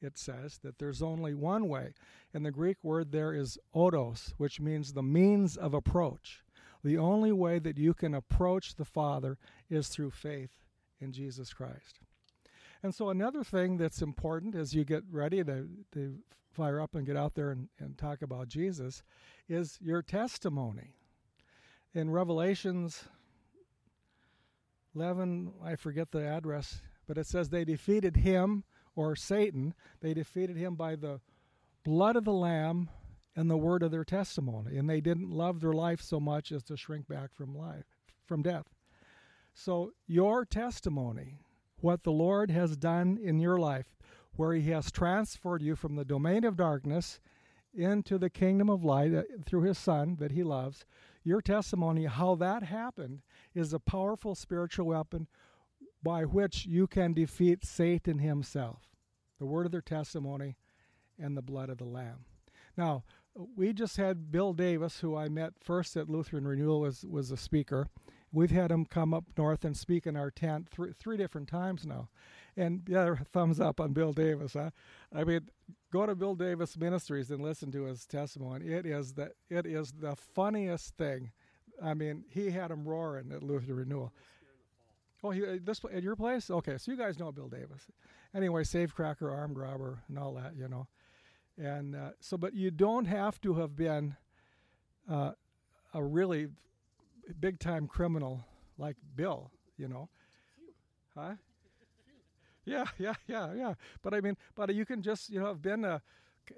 [0.05, 1.95] it says that there's only one way.
[2.33, 6.45] And the Greek word there is odos, which means the means of approach.
[6.85, 9.38] The only way that you can approach the Father
[9.71, 10.51] is through faith
[11.01, 12.01] in Jesus Christ.
[12.83, 16.19] And so, another thing that's important as you get ready to, to
[16.53, 19.03] fire up and get out there and, and talk about Jesus
[19.49, 20.93] is your testimony.
[21.95, 23.05] In Revelations
[24.95, 28.64] 11, I forget the address, but it says they defeated him
[28.97, 31.21] or Satan, they defeated him by the
[31.85, 32.89] blood of the Lamb
[33.37, 34.77] and the word of their testimony.
[34.77, 37.87] And they didn't love their life so much as to shrink back from life,
[38.25, 38.67] from death.
[39.55, 41.39] So your testimony,
[41.81, 43.97] what the Lord has done in your life,
[44.37, 47.21] where he has transferred you from the domain of darkness
[47.73, 50.85] into the kingdom of light uh, through his son that he loves,
[51.23, 53.23] your testimony, how that happened,
[53.55, 55.27] is a powerful spiritual weapon
[56.05, 58.90] by which you can defeat Satan himself.
[59.40, 60.57] The word of their testimony
[61.19, 62.27] and the blood of the Lamb.
[62.77, 63.03] Now,
[63.57, 67.37] we just had Bill Davis, who I met first at Lutheran Renewal, was was a
[67.37, 67.88] speaker.
[68.33, 71.87] We've had him come up north and speak in our tent three, three different times
[71.87, 72.09] now.
[72.57, 74.55] And yeah, thumbs up on Bill Davis.
[74.55, 74.71] Huh?
[75.14, 75.49] I mean,
[75.93, 78.67] go to Bill Davis Ministries and listen to his testimony.
[78.67, 81.33] It is the it is the funniest thing.
[81.83, 84.12] I mean, he had him roaring at Lutheran Renewal.
[85.25, 86.51] Oh, he, uh, this at your place?
[86.51, 87.91] Okay, so you guys know Bill Davis.
[88.35, 90.87] Anyway, safecracker, armed robber, and all that, you know.
[91.57, 94.17] And uh, so, but you don't have to have been
[95.11, 95.33] uh,
[95.95, 96.49] a really
[97.41, 98.45] big time criminal
[98.77, 100.11] like Bill, you know.
[101.17, 101.35] Huh?
[102.67, 103.75] Yeah, yeah, yeah, yeah.
[104.03, 106.03] But I mean, but you can just you know have been a,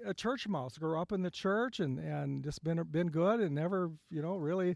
[0.05, 3.55] a church mouse, grow up in the church, and and just been been good, and
[3.55, 4.75] never you know really,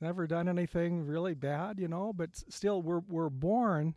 [0.00, 2.12] never done anything really bad, you know.
[2.12, 3.94] But still, we're we're born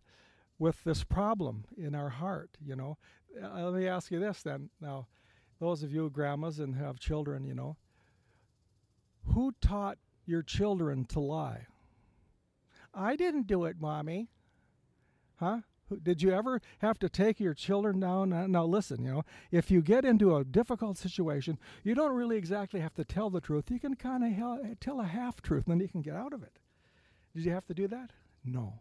[0.60, 2.98] with this problem in our heart, you know.
[3.42, 4.70] Uh, let me ask you this then.
[4.80, 5.08] Now,
[5.60, 7.78] those of you grandmas and have children, you know,
[9.26, 11.66] who taught your children to lie?
[12.94, 14.30] I didn't do it, mommy.
[15.38, 15.62] Huh?
[16.01, 18.51] Did you ever have to take your children down?
[18.51, 22.80] Now, listen, you know, if you get into a difficult situation, you don't really exactly
[22.80, 23.69] have to tell the truth.
[23.69, 26.43] You can kind of tell a half truth, and then you can get out of
[26.43, 26.60] it.
[27.36, 28.12] Did you have to do that?
[28.43, 28.80] No.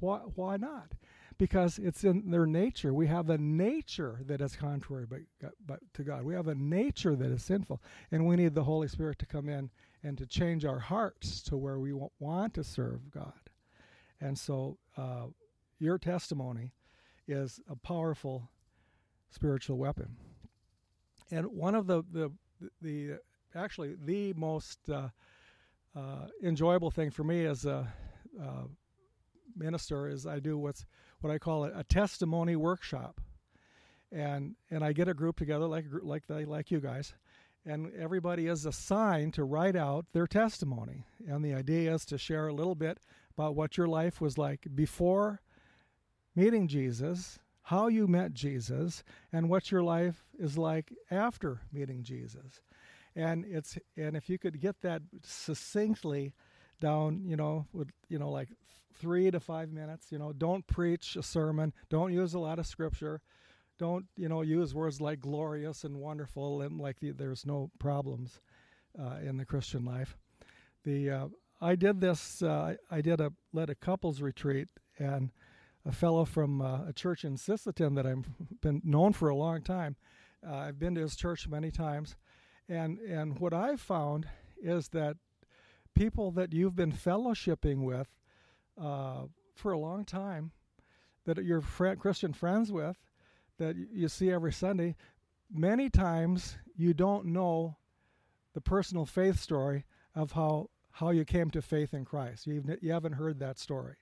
[0.00, 0.92] Why, why not?
[1.38, 2.94] Because it's in their nature.
[2.94, 5.20] We have a nature that is contrary but,
[5.66, 6.24] but to God.
[6.24, 7.80] We have a nature that is sinful,
[8.12, 9.70] and we need the Holy Spirit to come in
[10.02, 13.32] and to change our hearts to where we want to serve God.
[14.20, 15.26] And so, uh,
[15.84, 16.72] your testimony
[17.28, 18.50] is a powerful
[19.30, 20.16] spiritual weapon.
[21.30, 22.32] And one of the the
[22.80, 23.18] the
[23.54, 25.08] actually the most uh,
[25.94, 27.92] uh, enjoyable thing for me as a
[28.40, 28.64] uh,
[29.56, 30.86] minister is I do what's
[31.20, 33.20] what I call a, a, testimony workshop,
[34.10, 37.14] and and I get a group together like like they, like you guys,
[37.64, 42.48] and everybody is assigned to write out their testimony, and the idea is to share
[42.48, 42.98] a little bit
[43.36, 45.40] about what your life was like before
[46.34, 52.60] meeting Jesus, how you met Jesus, and what your life is like after meeting Jesus.
[53.16, 56.32] And it's and if you could get that succinctly
[56.80, 58.48] down, you know, with you know like
[59.00, 62.66] 3 to 5 minutes, you know, don't preach a sermon, don't use a lot of
[62.66, 63.20] scripture.
[63.76, 68.40] Don't, you know, use words like glorious and wonderful and like the, there's no problems
[68.98, 70.16] uh, in the Christian life.
[70.84, 71.26] The uh,
[71.60, 72.42] I did this.
[72.42, 74.68] Uh, I did a led a couples retreat,
[74.98, 75.30] and
[75.86, 78.26] a fellow from uh, a church in Sisseton that I've
[78.60, 79.96] been known for a long time.
[80.46, 82.16] Uh, I've been to his church many times,
[82.68, 84.26] and and what I've found
[84.62, 85.16] is that
[85.94, 88.08] people that you've been fellowshipping with
[88.80, 90.52] uh, for a long time,
[91.24, 92.96] that you're friend, Christian friends with,
[93.58, 94.96] that you see every Sunday,
[95.52, 97.76] many times you don't know
[98.54, 102.46] the personal faith story of how how you came to faith in Christ.
[102.46, 103.96] You've, you haven't heard that story.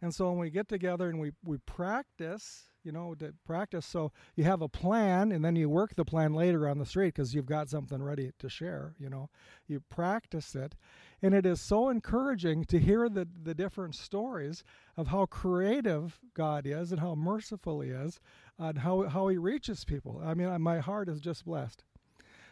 [0.00, 4.12] And so when we get together and we, we practice, you know, to practice, so
[4.36, 7.34] you have a plan and then you work the plan later on the street because
[7.34, 9.28] you've got something ready to share, you know.
[9.66, 10.76] You practice it.
[11.20, 14.62] And it is so encouraging to hear the, the different stories
[14.96, 18.20] of how creative God is and how merciful He is
[18.56, 20.22] and how, how He reaches people.
[20.24, 21.82] I mean, my heart is just blessed.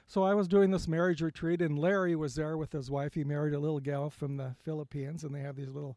[0.09, 3.15] So I was doing this marriage retreat, and Larry was there with his wife.
[3.15, 5.97] He married a little gal from the Philippines, and they have these little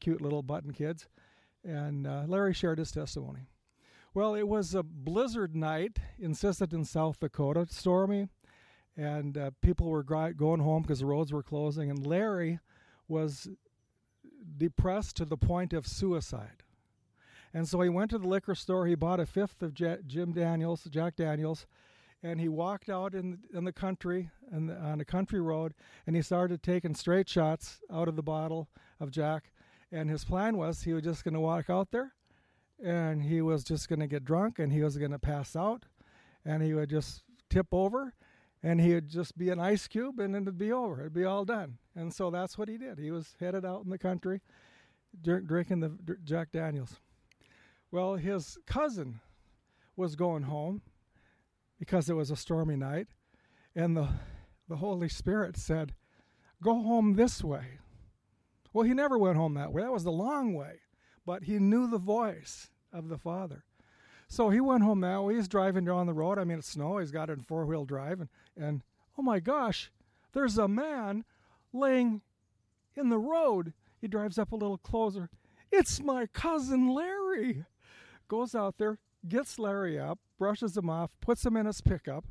[0.00, 1.06] cute little button kids.
[1.64, 3.48] And uh, Larry shared his testimony.
[4.14, 8.28] Well, it was a blizzard night in Sisseton, South Dakota, stormy,
[8.96, 11.90] and uh, people were going home because the roads were closing.
[11.90, 12.58] And Larry
[13.06, 13.48] was
[14.56, 16.62] depressed to the point of suicide.
[17.54, 18.86] And so he went to the liquor store.
[18.86, 21.66] He bought a fifth of J- Jim Daniels, Jack Daniels,
[22.22, 25.74] and he walked out in in the country and on a country road,
[26.06, 28.68] and he started taking straight shots out of the bottle
[29.00, 29.52] of Jack
[29.90, 32.12] and his plan was he was just going to walk out there
[32.82, 35.86] and he was just going to get drunk and he was going to pass out
[36.44, 38.14] and he would just tip over
[38.62, 41.00] and he would just be an ice cube and it'd be over.
[41.00, 41.78] It'd be all done.
[41.94, 42.98] And so that's what he did.
[42.98, 44.40] He was headed out in the country
[45.22, 46.96] drink, drinking the Jack Daniels.
[47.90, 49.20] Well, his cousin
[49.96, 50.82] was going home
[51.78, 53.08] because it was a stormy night
[53.74, 54.08] and the
[54.68, 55.94] the Holy Spirit said,
[56.62, 57.78] "Go home this way."
[58.72, 59.82] Well, he never went home that way.
[59.82, 60.80] That was the long way.
[61.24, 63.64] But he knew the voice of the Father.
[64.28, 65.36] So he went home that way.
[65.36, 66.38] He's driving down the road.
[66.38, 66.98] I mean, it's snow.
[66.98, 68.20] He's got it in four wheel drive.
[68.20, 68.82] And, and
[69.18, 69.90] oh my gosh,
[70.32, 71.24] there's a man
[71.72, 72.20] laying
[72.94, 73.72] in the road.
[74.00, 75.30] He drives up a little closer.
[75.72, 77.64] It's my cousin Larry.
[78.28, 82.24] Goes out there, gets Larry up, brushes him off, puts him in his pickup,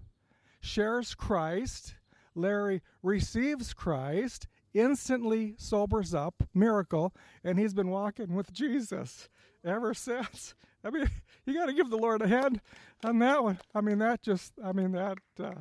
[0.59, 1.95] shares Christ.
[2.35, 4.47] Larry receives Christ,
[4.79, 7.13] instantly sobers up, miracle,
[7.43, 9.29] and he's been walking with Jesus
[9.63, 10.53] ever since.
[10.83, 11.09] I mean,
[11.45, 12.61] you got to give the Lord a hand
[13.03, 13.59] on that one.
[13.73, 15.53] I mean, that just, I mean, that, uh,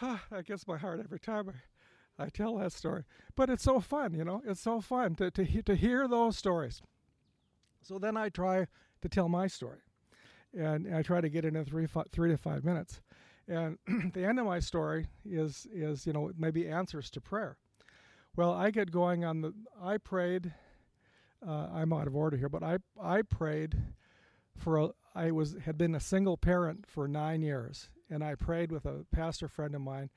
[0.30, 1.50] that gets my heart every time
[2.18, 3.04] I, I tell that story.
[3.36, 6.82] But it's so fun, you know, it's so fun to, to, to hear those stories.
[7.82, 8.66] So then I try
[9.02, 9.80] to tell my story.
[10.56, 13.00] And I try to get it in three, five, three to five minutes.
[13.48, 13.78] And
[14.14, 17.58] the end of my story is, is, you know, maybe answers to prayer.
[18.36, 20.52] Well, I get going on the, I prayed,
[21.46, 23.76] uh, I'm out of order here, but I, I prayed
[24.56, 28.72] for a, I was had been a single parent for nine years, and I prayed
[28.72, 30.10] with a pastor friend of mine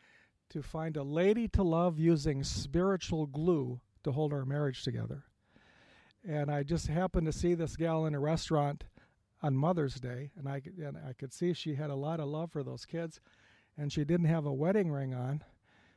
[0.49, 5.25] to find a lady to love using spiritual glue to hold our marriage together.
[6.27, 8.85] And I just happened to see this gal in a restaurant
[9.43, 12.51] on Mother's Day, and I and I could see she had a lot of love
[12.51, 13.21] for those kids,
[13.77, 15.43] and she didn't have a wedding ring on,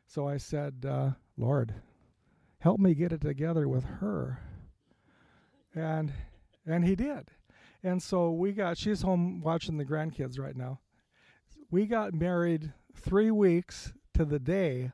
[0.07, 1.73] so I said, uh, "Lord,
[2.61, 4.41] help me get it together with her."
[5.75, 6.13] And
[6.67, 7.31] and He did
[7.83, 10.81] and so we got, she's home watching the grandkids right now.
[11.71, 14.93] We got married three weeks to the day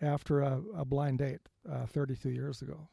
[0.00, 2.88] after a, a blind date uh, 32 years ago.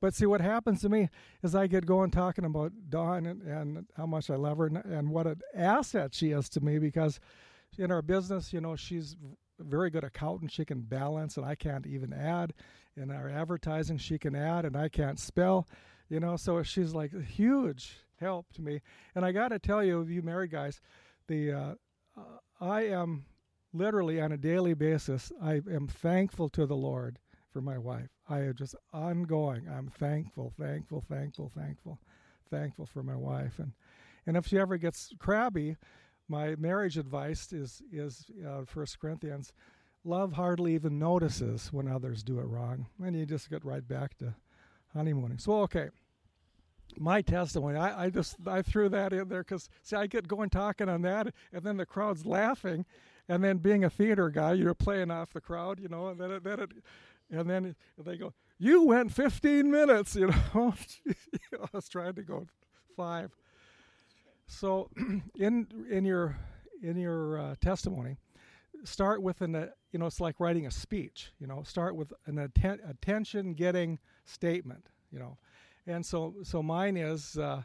[0.00, 1.08] But see, what happens to me
[1.44, 4.78] is I get going talking about Dawn and, and how much I love her and,
[4.78, 7.20] and what an asset she is to me because
[7.78, 9.14] in our business, you know, she's
[9.64, 10.52] very good accountant.
[10.52, 12.54] She can balance, and I can't even add.
[12.96, 15.66] In our advertising, she can add, and I can't spell.
[16.08, 18.82] You know, so she's like a huge help to me.
[19.14, 20.80] And I got to tell you, you married guys,
[21.26, 21.74] the uh,
[22.60, 23.24] I am
[23.72, 25.32] literally on a daily basis.
[25.42, 27.18] I am thankful to the Lord
[27.50, 28.08] for my wife.
[28.28, 29.68] I am just ongoing.
[29.68, 31.98] I'm thankful, thankful, thankful, thankful,
[32.50, 33.58] thankful for my wife.
[33.58, 33.72] And
[34.26, 35.76] and if she ever gets crabby,
[36.28, 39.52] my marriage advice is is uh, First Corinthians.
[40.04, 44.16] Love hardly even notices when others do it wrong, and you just get right back
[44.18, 44.34] to
[44.92, 45.38] honeymooning.
[45.38, 45.90] So okay
[46.98, 47.78] my testimony.
[47.78, 51.02] I, I just I threw that in there because see I get going talking on
[51.02, 52.84] that, and then the crowd's laughing,
[53.28, 56.30] and then being a theater guy, you're playing off the crowd, you know, and then
[56.30, 56.70] it, then it,
[57.30, 60.34] and then they go, "You went 15 minutes," you know.
[61.54, 62.46] I was trying to go
[62.96, 63.34] five.
[64.52, 64.90] So,
[65.36, 66.36] in in your
[66.82, 68.16] in your uh, testimony,
[68.84, 71.32] start with an uh, you know it's like writing a speech.
[71.38, 74.88] You know, start with an atten- attention getting statement.
[75.10, 75.38] You know
[75.86, 77.62] and so, so mine is uh,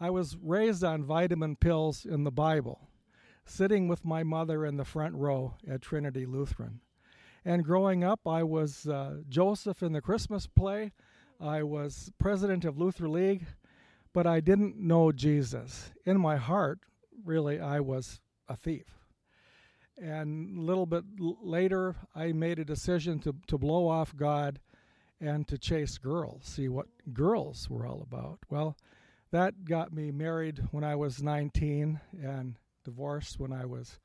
[0.00, 2.88] I was raised on vitamin pills in the Bible,
[3.44, 6.80] sitting with my mother in the front row at Trinity Lutheran.
[7.44, 10.92] And growing up, I was uh, Joseph in the Christmas play.
[11.40, 13.46] I was president of Luther League,
[14.12, 15.92] but I didn't know Jesus.
[16.04, 16.80] In my heart,
[17.24, 18.86] really, I was a thief.
[20.00, 24.60] And a little bit later, I made a decision to, to blow off God
[25.20, 28.38] and to chase girls, see what girls were all about.
[28.48, 28.76] Well,
[29.32, 33.98] that got me married when I was 19 and divorced when I was,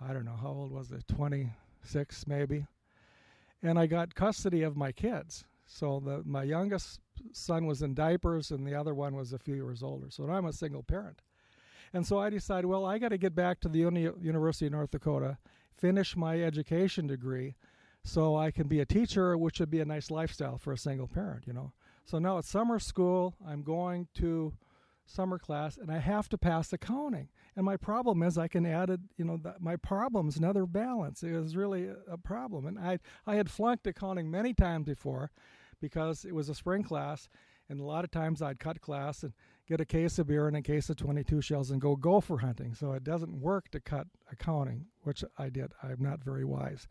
[0.00, 2.66] I don't know, how old was it, 26 maybe.
[3.62, 5.44] And I got custody of my kids.
[5.66, 7.00] So the, my youngest
[7.32, 10.06] son was in diapers and the other one was a few years older.
[10.10, 11.22] So I'm a single parent.
[11.92, 14.72] And so I decided, well, I got to get back to the Uni- University of
[14.72, 15.38] North Dakota,
[15.76, 17.54] finish my education degree
[18.04, 21.06] so I can be a teacher, which would be a nice lifestyle for a single
[21.06, 21.72] parent, you know.
[22.04, 24.52] So now it's summer school, I'm going to
[25.06, 27.28] summer class, and I have to pass accounting.
[27.56, 31.22] And my problem is I can add it, you know, that my problem's another balance.
[31.22, 32.66] It was really a problem.
[32.66, 35.30] And I, I had flunked accounting many times before
[35.80, 37.28] because it was a spring class,
[37.68, 39.32] and a lot of times I'd cut class and
[39.68, 42.74] get a case of beer and a case of 22 shells and go gopher hunting.
[42.74, 45.72] So it doesn't work to cut accounting, which I did.
[45.82, 46.88] I'm not very wise.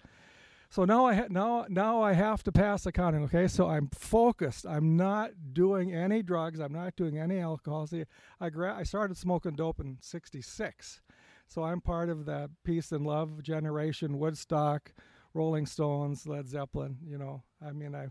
[0.74, 3.22] So now I ha- now now I have to pass accounting.
[3.26, 4.66] Okay, so I'm focused.
[4.66, 6.60] I'm not doing any drugs.
[6.60, 7.86] I'm not doing any alcohol.
[7.86, 8.06] See,
[8.42, 11.02] I gra- I started smoking dope in '66,
[11.48, 14.18] so I'm part of the peace and love generation.
[14.18, 14.94] Woodstock,
[15.36, 16.98] Rolling Stones, Led Zeppelin.
[17.06, 18.08] You know, I mean, I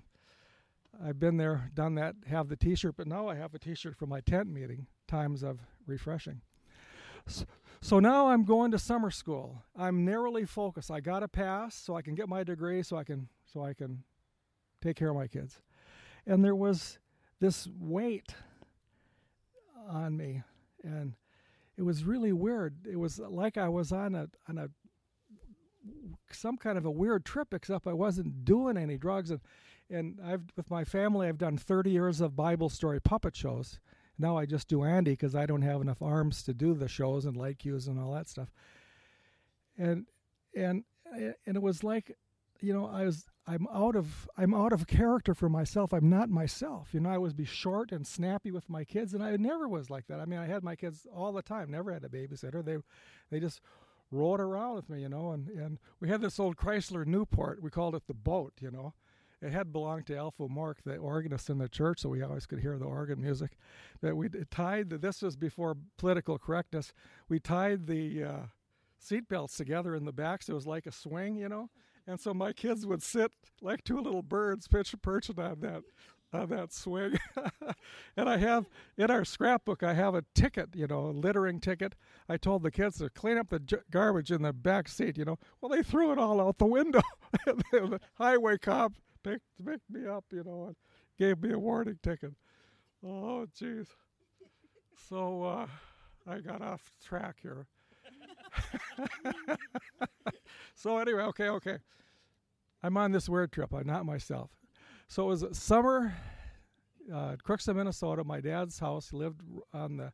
[1.04, 4.06] I've been there, done that, have the T-shirt, but now I have a T-shirt for
[4.06, 4.86] my tent meeting.
[5.08, 6.42] Times of refreshing.
[7.84, 9.64] So, now I'm going to summer school.
[9.76, 10.88] I'm narrowly focused.
[10.88, 13.74] I got to pass so I can get my degree so I can so I
[13.74, 14.04] can
[14.80, 15.60] take care of my kids.
[16.24, 17.00] And there was
[17.40, 18.36] this weight
[19.90, 20.44] on me
[20.84, 21.14] and
[21.76, 22.86] it was really weird.
[22.88, 24.68] It was like I was on a on a
[26.30, 29.40] some kind of a weird trip except I wasn't doing any drugs and
[29.90, 33.80] and I've with my family I've done 30 years of Bible story puppet shows
[34.22, 37.26] now I just do Andy because I don't have enough arms to do the shows
[37.26, 38.48] and light cues and all that stuff.
[39.76, 40.06] And
[40.56, 40.84] and
[41.18, 42.16] eh, and it was like
[42.60, 45.92] you know i was i'm out of i'm out of character for myself.
[45.92, 46.88] I'm not myself.
[46.92, 49.90] You know i was be short and snappy with my kids and i never was
[49.90, 50.20] like that.
[50.20, 52.64] I mean i had my kids all the time never had a babysitter.
[52.64, 52.76] They
[53.30, 53.60] they just
[54.10, 57.62] rode around with me you know and and we had this old chrysler newport.
[57.62, 58.94] We called it the boat you know
[59.42, 62.60] it had belonged to Alpha Mark, the organist in the church, so we always could
[62.60, 63.58] hear the organ music.
[64.00, 66.92] That we tied the, this was before political correctness.
[67.28, 68.40] We tied the uh,
[69.00, 71.70] seat belts together in the back, so it was like a swing, you know.
[72.06, 75.82] And so my kids would sit like two little birds pitch perching on that
[76.32, 77.18] on that swing.
[78.16, 81.94] and I have in our scrapbook, I have a ticket, you know, a littering ticket.
[82.28, 85.24] I told the kids to clean up the j- garbage in the back seat, you
[85.24, 85.38] know.
[85.60, 87.02] Well, they threw it all out the window.
[87.44, 90.76] the highway cop picked picked me up, you know, and
[91.18, 92.32] gave me a warning ticket.
[93.04, 93.88] Oh, jeez.
[95.08, 95.66] So uh,
[96.26, 97.66] I got off track here.
[100.74, 101.78] so anyway, okay, okay.
[102.82, 103.72] I'm on this weird trip.
[103.72, 104.50] I'm not myself.
[105.08, 106.14] So it was summer
[107.12, 108.24] uh, Crookston, Minnesota.
[108.24, 109.10] My dad's house.
[109.10, 109.40] He lived
[109.72, 110.12] on the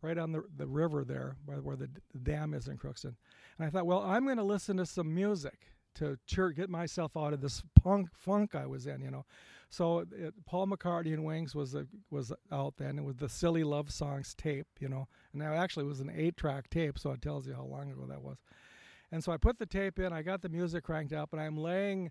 [0.00, 1.88] right on the the river there, where, where the
[2.22, 3.14] dam is in Crookston.
[3.58, 6.18] And I thought, well, I'm going to listen to some music to
[6.54, 9.24] get myself out of this punk funk I was in, you know.
[9.70, 12.98] So it, Paul McCartney and Wings was a, was out then.
[12.98, 16.68] It was the Silly Love Songs tape, you know, and that actually was an eight-track
[16.68, 18.36] tape, so it tells you how long ago that was.
[19.10, 21.56] And so I put the tape in, I got the music cranked up, and I'm
[21.56, 22.10] laying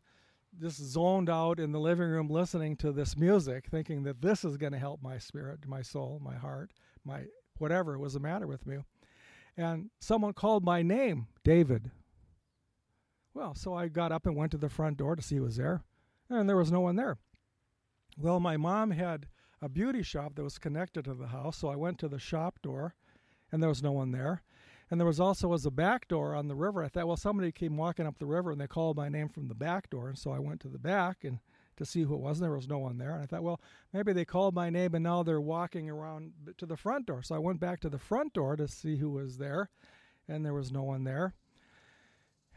[0.60, 4.58] just zoned out in the living room listening to this music, thinking that this is
[4.58, 6.72] going to help my spirit, my soul, my heart,
[7.06, 7.22] my
[7.58, 8.78] whatever was the matter with me.
[9.56, 11.92] And someone called my name, David.
[13.34, 15.58] Well, so I got up and went to the front door to see who was
[15.58, 15.84] there,
[16.30, 17.18] and there was no one there.
[18.18, 19.28] Well, my mom had
[19.62, 22.60] a beauty shop that was connected to the house, so I went to the shop
[22.62, 22.96] door,
[23.52, 24.42] and there was no one there.
[24.90, 26.84] And there was also was a back door on the river.
[26.84, 29.48] I thought, well, somebody came walking up the river, and they called my name from
[29.48, 31.40] the back door, and so I went to the back and
[31.78, 33.14] to see who it was, and there was no one there.
[33.14, 33.62] And I thought, well,
[33.94, 37.24] maybe they called my name, and now they're walking around to the front door.
[37.24, 39.70] So I went back to the front door to see who was there,
[40.28, 41.34] and there was no one there.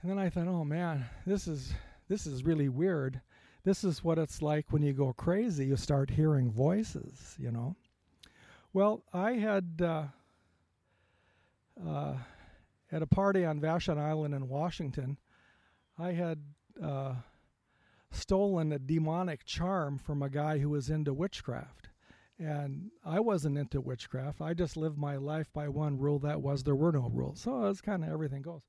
[0.05, 1.73] And then I thought, oh man, this is
[2.09, 3.23] this is really weird.
[3.65, 5.65] This is what it's like when you go crazy.
[5.65, 7.75] You start hearing voices, you know.
[8.75, 10.05] Well, I had uh,
[11.83, 12.17] uh,
[12.93, 15.17] at a party on Vashon Island in Washington.
[15.99, 16.39] I had
[16.83, 17.15] uh,
[18.11, 21.89] stolen a demonic charm from a guy who was into witchcraft.
[22.39, 24.43] And I wasn't into witchcraft.
[24.43, 27.41] I just lived my life by one rule that was there were no rules.
[27.41, 28.61] So it's kind of everything goes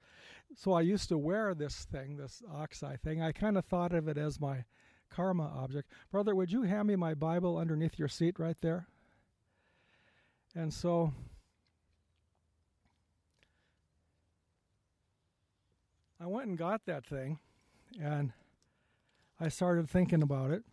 [0.56, 3.22] so I used to wear this thing, this oxeye thing.
[3.22, 4.64] I kind of thought of it as my
[5.10, 5.92] karma object.
[6.12, 8.88] Brother, would you hand me my Bible underneath your seat right there?
[10.56, 11.14] And so
[16.20, 17.40] I went and got that thing
[18.02, 18.32] and
[19.40, 20.64] I started thinking about it.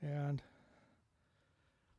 [0.00, 0.40] And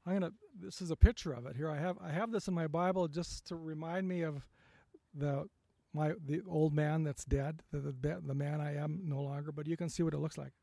[0.06, 1.70] I'm gonna this is a picture of it here.
[1.70, 4.42] I have I have this in my Bible just to remind me of
[5.14, 5.48] the
[5.94, 9.68] my the old man that's dead, the, the the man I am no longer, but
[9.68, 10.54] you can see what it looks like.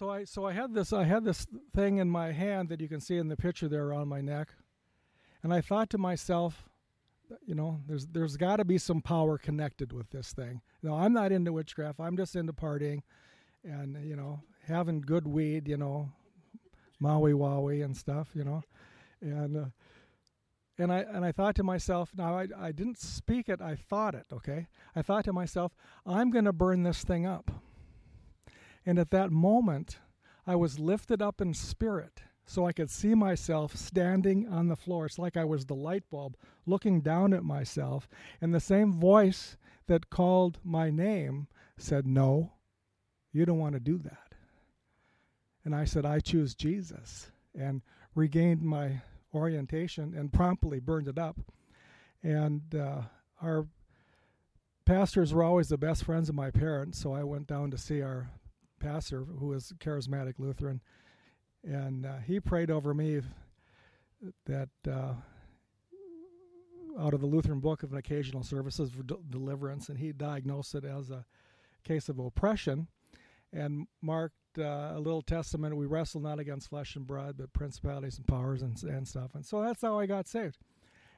[0.00, 2.88] So I so I had this I had this thing in my hand that you
[2.88, 4.48] can see in the picture there around my neck,
[5.42, 6.70] and I thought to myself,
[7.44, 10.62] you know, there's there's got to be some power connected with this thing.
[10.82, 12.00] Now I'm not into witchcraft.
[12.00, 13.02] I'm just into partying,
[13.62, 15.68] and you know, having good weed.
[15.68, 16.10] You know,
[17.00, 18.62] Maui Wowie and stuff, you know,
[19.20, 19.64] and uh,
[20.78, 24.14] and I and I thought to myself, now I I didn't speak it, I thought
[24.14, 24.68] it, okay.
[24.94, 25.72] I thought to myself,
[26.06, 27.50] I'm going to burn this thing up,
[28.86, 29.98] and at that moment,
[30.46, 32.22] I was lifted up in spirit.
[32.46, 35.06] So I could see myself standing on the floor.
[35.06, 36.36] It's like I was the light bulb
[36.66, 38.08] looking down at myself.
[38.40, 41.46] And the same voice that called my name
[41.78, 42.54] said, No,
[43.32, 44.29] you don't want to do that.
[45.64, 47.82] And I said, I choose Jesus, and
[48.14, 49.02] regained my
[49.34, 51.38] orientation and promptly burned it up.
[52.22, 53.02] And uh,
[53.42, 53.66] our
[54.84, 58.02] pastors were always the best friends of my parents, so I went down to see
[58.02, 58.30] our
[58.80, 60.80] pastor, who was charismatic Lutheran,
[61.62, 63.20] and uh, he prayed over me
[64.46, 65.14] that uh,
[66.98, 71.10] out of the Lutheran Book of Occasional Services for Deliverance, and he diagnosed it as
[71.10, 71.24] a
[71.84, 72.88] case of oppression
[73.52, 75.76] and marked uh, a little testament.
[75.76, 79.34] We wrestle not against flesh and blood, but principalities and powers and, and stuff.
[79.34, 80.58] And so that's how I got saved.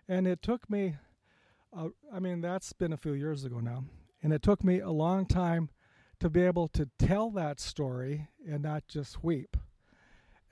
[0.09, 0.97] And it took me,
[1.77, 3.85] uh, I mean, that's been a few years ago now.
[4.23, 5.71] And it took me a long time
[6.21, 9.57] to be able to tell that story and not just weep.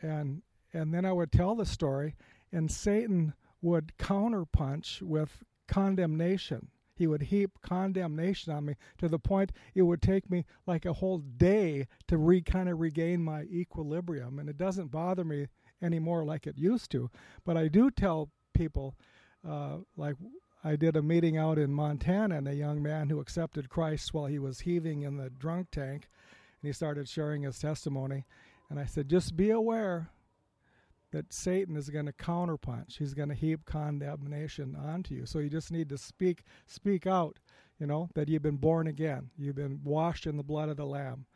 [0.02, 2.14] And and then I would tell the story,
[2.52, 6.68] and Satan would counterpunch with condemnation.
[7.00, 10.92] He would heap condemnation on me to the point it would take me like a
[10.92, 14.38] whole day to re kind of regain my equilibrium.
[14.38, 15.46] And it doesn't bother me
[15.80, 17.08] anymore like it used to.
[17.42, 18.96] But I do tell people,
[19.48, 20.16] uh, like
[20.62, 24.26] I did a meeting out in Montana, and a young man who accepted Christ while
[24.26, 26.06] he was heaving in the drunk tank,
[26.60, 28.26] and he started sharing his testimony.
[28.68, 30.10] And I said, just be aware
[31.12, 32.98] that Satan is going to counterpunch.
[32.98, 35.26] He's going to heap condemnation onto you.
[35.26, 37.38] So you just need to speak speak out,
[37.78, 39.30] you know, that you've been born again.
[39.36, 41.26] You've been washed in the blood of the lamb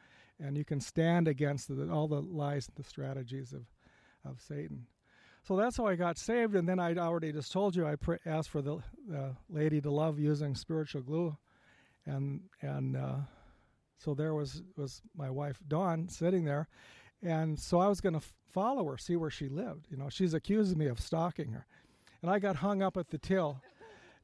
[0.40, 3.66] and you can stand against the, all the lies and the strategies of
[4.24, 4.86] of Satan.
[5.42, 8.48] So that's how I got saved and then I already just told you I asked
[8.48, 8.76] for the
[9.14, 11.36] uh, lady to love using spiritual glue
[12.06, 13.16] and and uh,
[13.98, 16.68] so there was was my wife Dawn sitting there
[17.24, 19.86] and so I was going to f- follow her, see where she lived.
[19.90, 21.66] You know, she's accusing me of stalking her,
[22.22, 23.60] and I got hung up at the till,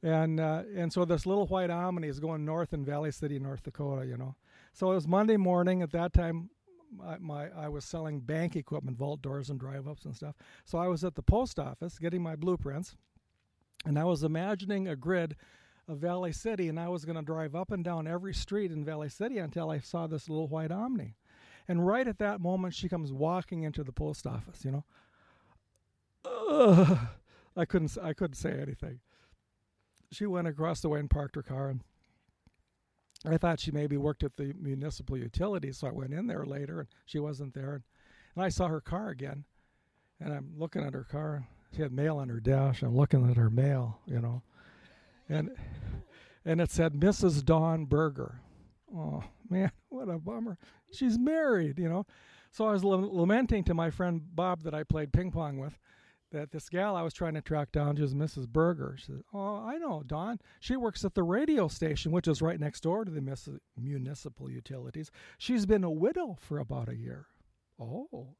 [0.03, 3.63] and uh, and so this little white Omni is going north in Valley City, North
[3.63, 4.05] Dakota.
[4.05, 4.35] You know,
[4.73, 5.81] so it was Monday morning.
[5.81, 6.49] At that time,
[6.95, 10.35] my, my I was selling bank equipment, vault doors and drive ups and stuff.
[10.65, 12.95] So I was at the post office getting my blueprints,
[13.85, 15.35] and I was imagining a grid
[15.87, 18.85] of Valley City, and I was going to drive up and down every street in
[18.85, 21.15] Valley City until I saw this little white Omni.
[21.71, 24.65] And right at that moment, she comes walking into the post office.
[24.65, 24.83] You know,
[26.25, 26.97] Ugh.
[27.55, 27.97] I couldn't.
[28.03, 28.99] I couldn't say anything.
[30.11, 31.81] She went across the way and parked her car, and
[33.25, 35.77] I thought she maybe worked at the municipal utilities.
[35.77, 37.75] So I went in there later, and she wasn't there.
[37.75, 37.83] And,
[38.35, 39.45] and I saw her car again,
[40.19, 41.47] and I'm looking at her car.
[41.73, 42.81] She had mail on her dash.
[42.81, 44.41] I'm looking at her mail, you know,
[45.29, 45.51] and
[46.43, 47.45] and it said Mrs.
[47.45, 48.41] Dawn Berger.
[48.93, 50.57] Oh man, what a bummer.
[50.91, 52.05] She's married, you know.
[52.51, 55.77] So I was lamenting to my friend Bob that I played ping pong with
[56.31, 58.47] that this gal I was trying to track down was Mrs.
[58.47, 58.95] Berger.
[58.97, 60.39] She said, "Oh, I know, Dawn.
[60.59, 65.11] She works at the radio station, which is right next door to the municipal utilities.
[65.37, 67.27] She's been a widow for about a year."
[67.79, 68.35] Oh,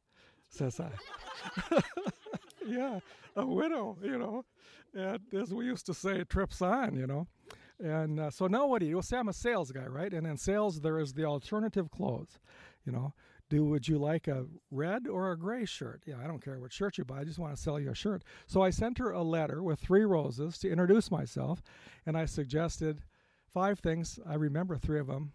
[0.50, 0.92] says I.
[2.66, 3.00] yeah,
[3.36, 4.46] a widow, you know.
[4.94, 7.28] And as we used to say, trips on, you know.
[7.84, 9.02] And uh, so now what do you?
[9.02, 10.14] Say I'm a sales guy, right?
[10.14, 12.40] And in sales, there is the alternative close.
[12.86, 13.14] You know,
[13.50, 16.04] do would you like a red or a gray shirt?
[16.06, 17.22] Yeah, I don't care what shirt you buy.
[17.22, 18.24] I just want to sell you a shirt.
[18.48, 21.62] So I sent her a letter with three roses to introduce myself,
[22.06, 23.02] and I suggested
[23.52, 24.20] five things.
[24.28, 25.34] I remember three of them: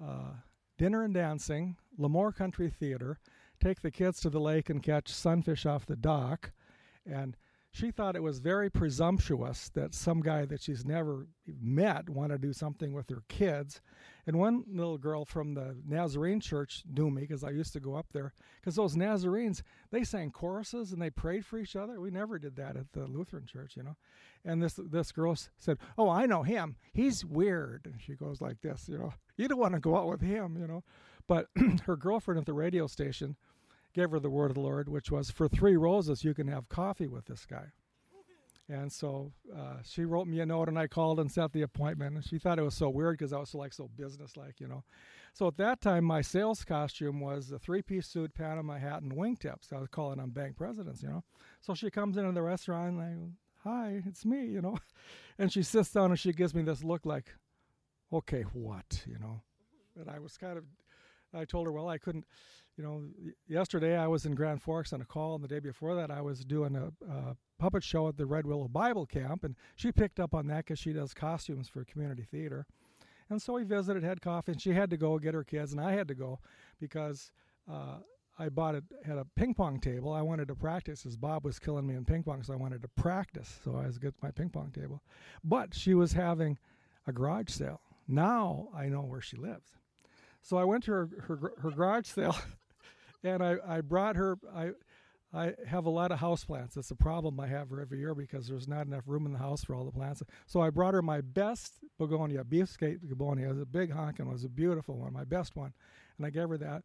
[0.00, 0.34] uh,
[0.78, 3.18] dinner and dancing, Lemoore Country Theater,
[3.60, 6.52] take the kids to the lake and catch sunfish off the dock,
[7.04, 7.36] and
[7.72, 11.28] she thought it was very presumptuous that some guy that she's never
[11.60, 13.80] met wanted to do something with her kids.
[14.26, 17.94] And one little girl from the Nazarene church knew me because I used to go
[17.94, 18.32] up there.
[18.60, 19.62] Because those Nazarenes,
[19.92, 22.00] they sang choruses and they prayed for each other.
[22.00, 23.96] We never did that at the Lutheran church, you know.
[24.44, 26.76] And this this girl said, "Oh, I know him.
[26.92, 29.14] He's weird." And she goes like this, you know.
[29.36, 30.82] You don't want to go out with him, you know.
[31.26, 31.48] But
[31.86, 33.36] her girlfriend at the radio station
[33.94, 36.68] gave her the word of the Lord, which was, For three roses, you can have
[36.68, 37.66] coffee with this guy.
[38.68, 42.14] And so uh, she wrote me a note, and I called and set the appointment.
[42.14, 44.84] And she thought it was so weird because I was like so businesslike, you know.
[45.32, 49.72] So at that time, my sales costume was a three-piece suit, Panama hat, and wingtips.
[49.72, 51.24] I was calling on bank presidents, you know.
[51.60, 54.78] So she comes into the restaurant, and I, hi, it's me, you know.
[55.38, 57.34] And she sits down and she gives me this look like,
[58.12, 59.40] okay, what, you know.
[59.98, 60.64] And I was kind of,
[61.34, 62.26] I told her, well, I couldn't
[62.80, 63.02] you know,
[63.46, 66.22] yesterday I was in Grand Forks on a call, and the day before that I
[66.22, 70.18] was doing a, a puppet show at the Red Willow Bible Camp, and she picked
[70.18, 72.66] up on that because she does costumes for community theater.
[73.28, 75.80] And so we visited, had coffee, and she had to go get her kids, and
[75.80, 76.38] I had to go
[76.80, 77.32] because
[77.70, 77.98] uh,
[78.38, 80.14] I bought it had a ping pong table.
[80.14, 82.80] I wanted to practice as Bob was killing me in ping pong, so I wanted
[82.80, 83.60] to practice.
[83.62, 85.02] So I was get my ping pong table,
[85.44, 86.58] but she was having
[87.06, 87.82] a garage sale.
[88.08, 89.76] Now I know where she lives.
[90.42, 92.36] So I went to her her, her garage sale
[93.24, 94.38] and I, I brought her.
[94.54, 94.70] I
[95.32, 96.76] I have a lot of house plants.
[96.76, 99.62] It's a problem I have every year because there's not enough room in the house
[99.62, 100.24] for all the plants.
[100.46, 103.46] So I brought her my best begonia, beefsteak begonia.
[103.46, 105.72] It was a big honkin', it was a beautiful one, my best one,
[106.18, 106.82] and I gave her that.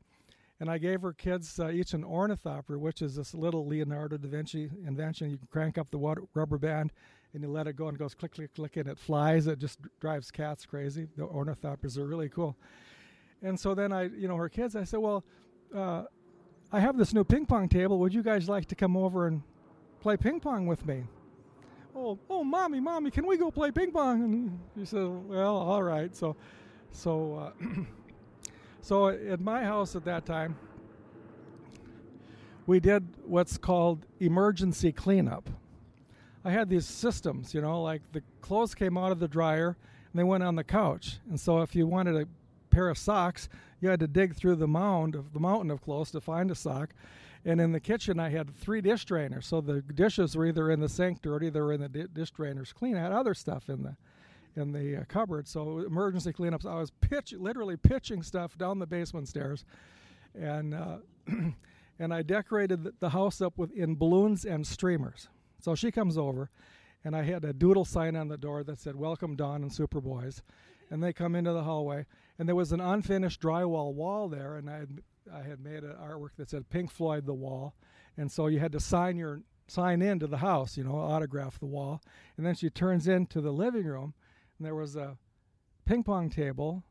[0.60, 4.30] And I gave her kids uh, each an ornithopter, which is this little Leonardo da
[4.30, 5.30] Vinci invention.
[5.32, 6.94] You can crank up the water, rubber band
[7.34, 9.46] and you let it go and it goes click, click, click, and it flies.
[9.46, 11.08] It just drives cats crazy.
[11.18, 12.56] The ornithopters are really cool.
[13.46, 15.24] And so then I, you know, her kids, I said, well,
[15.74, 16.04] uh,
[16.72, 18.00] I have this new ping pong table.
[18.00, 19.44] Would you guys like to come over and
[20.02, 21.04] play ping pong with me?
[21.96, 24.24] Oh, oh, mommy, mommy, can we go play ping pong?
[24.24, 26.14] And she said, well, all right.
[26.16, 26.36] So,
[26.92, 27.66] so, uh,
[28.82, 30.58] so at my house at that time,
[32.66, 35.52] we did what's called emergency cleanup.
[36.44, 39.78] I had these systems, you know, like the clothes came out of the dryer
[40.12, 41.20] and they went on the couch.
[41.30, 42.28] And so if you wanted a
[42.76, 43.48] pair of socks,
[43.80, 46.56] you had to dig through the mound of the mountain of clothes to find a
[46.56, 46.94] sock.
[47.46, 49.46] And in the kitchen, I had three dish drainers.
[49.46, 52.34] So the dishes were either in the sink dirty, they were in the di- dish
[52.34, 52.98] drainers clean.
[52.98, 53.96] I had other stuff in the
[54.58, 55.48] in the uh, cupboard.
[55.48, 56.66] So emergency cleanups.
[56.66, 59.64] I was pitch, literally pitching stuff down the basement stairs,
[60.34, 60.98] and uh,
[62.00, 65.30] and I decorated the, house up with in balloons and streamers.
[65.62, 66.50] So she comes over,
[67.06, 70.42] and I had a doodle sign on the door that said "Welcome Dawn and Superboys,"
[70.90, 72.06] and they come into the hallway,
[72.38, 75.02] and there was an unfinished drywall wall there, and I had
[75.34, 77.76] I had made an artwork that said Pink Floyd the wall,
[78.18, 81.60] and so you had to sign your sign in to the house, you know, autograph
[81.60, 82.02] the wall,
[82.38, 84.14] and then she turns into the living room,
[84.58, 85.18] and there was a
[85.86, 86.84] ping pong table,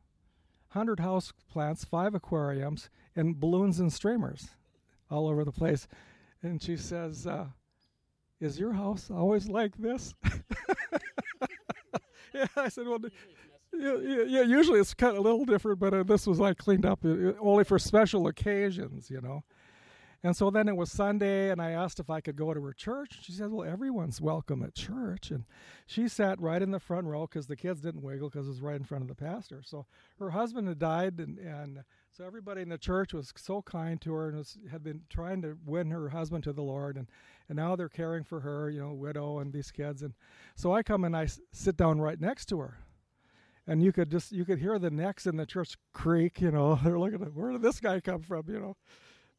[0.68, 4.48] hundred house plants, five aquariums, and balloons and streamers
[5.10, 5.86] all over the place,
[6.42, 7.26] and she says.
[7.26, 7.46] Uh,
[8.40, 10.14] is your house always like this?
[12.34, 12.98] yeah, I said, well,
[13.78, 17.04] yeah, usually it's kind of a little different, but uh, this was like cleaned up
[17.04, 19.44] uh, only for special occasions, you know.
[20.24, 22.72] And so then it was Sunday, and I asked if I could go to her
[22.72, 23.18] church.
[23.20, 25.30] She said, Well, everyone's welcome at church.
[25.30, 25.44] And
[25.86, 28.62] she sat right in the front row because the kids didn't wiggle because it was
[28.62, 29.60] right in front of the pastor.
[29.62, 29.84] So
[30.18, 34.14] her husband had died, and, and so everybody in the church was so kind to
[34.14, 37.06] her and was, had been trying to win her husband to the Lord, and
[37.50, 40.02] and now they're caring for her, you know, widow and these kids.
[40.02, 40.14] And
[40.54, 42.78] so I come and I s- sit down right next to her,
[43.66, 46.40] and you could just you could hear the necks in the church creak.
[46.40, 48.44] You know, they're looking at where did this guy come from?
[48.48, 48.76] You know,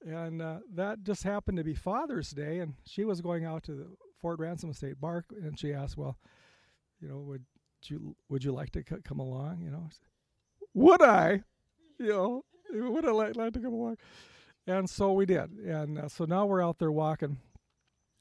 [0.06, 3.74] and uh, that just happened to be Father's Day, and she was going out to
[3.74, 3.88] the
[4.22, 6.18] Fort Ransom State Park, and she asked, well,
[7.00, 7.46] you know, would
[7.86, 9.62] you would you like to c- come along?
[9.62, 9.90] You know,
[10.74, 11.44] would I?
[12.00, 12.44] You know
[12.76, 13.98] would have liked, liked to come along.
[14.68, 15.52] And so we did.
[15.52, 17.38] And uh, so now we're out there walking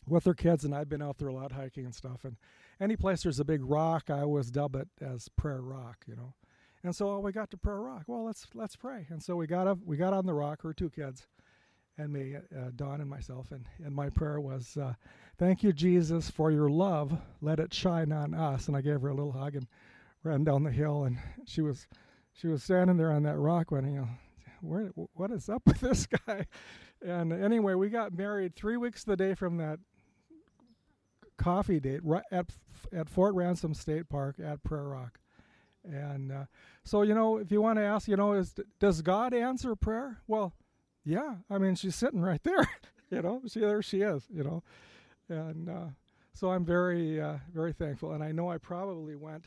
[0.07, 2.25] with our kids, and I've been out there a lot hiking and stuff.
[2.25, 2.37] And
[2.81, 6.35] any place there's a big rock, I always dub it as Prayer Rock, you know.
[6.83, 8.05] And so we got to Prayer Rock.
[8.07, 9.07] Well, let's let's pray.
[9.09, 10.62] And so we got up, we got on the rock.
[10.62, 11.27] her two kids,
[11.97, 13.53] and me, uh, Dawn and myself.
[13.53, 14.95] And and my prayer was, uh,
[15.39, 17.18] "Thank you, Jesus, for your love.
[17.41, 19.66] Let it shine on us." And I gave her a little hug and
[20.22, 21.05] ran down the hill.
[21.05, 21.87] And she was
[22.35, 24.09] she was standing there on that rock, when you know,
[24.61, 26.47] where, what is up with this guy?
[27.01, 29.79] And anyway, we got married three weeks the day from that
[31.37, 32.51] coffee date right at
[32.93, 35.18] at Fort Ransom State Park at Prayer Rock.
[35.85, 36.45] And uh,
[36.82, 40.18] so, you know, if you want to ask, you know, is does God answer prayer?
[40.26, 40.53] Well,
[41.05, 41.37] yeah.
[41.51, 42.68] I mean, she's sitting right there.
[43.11, 44.24] you know, she there she is.
[44.32, 44.62] You know,
[45.28, 45.87] and uh,
[46.32, 48.12] so I'm very uh, very thankful.
[48.12, 49.47] And I know I probably went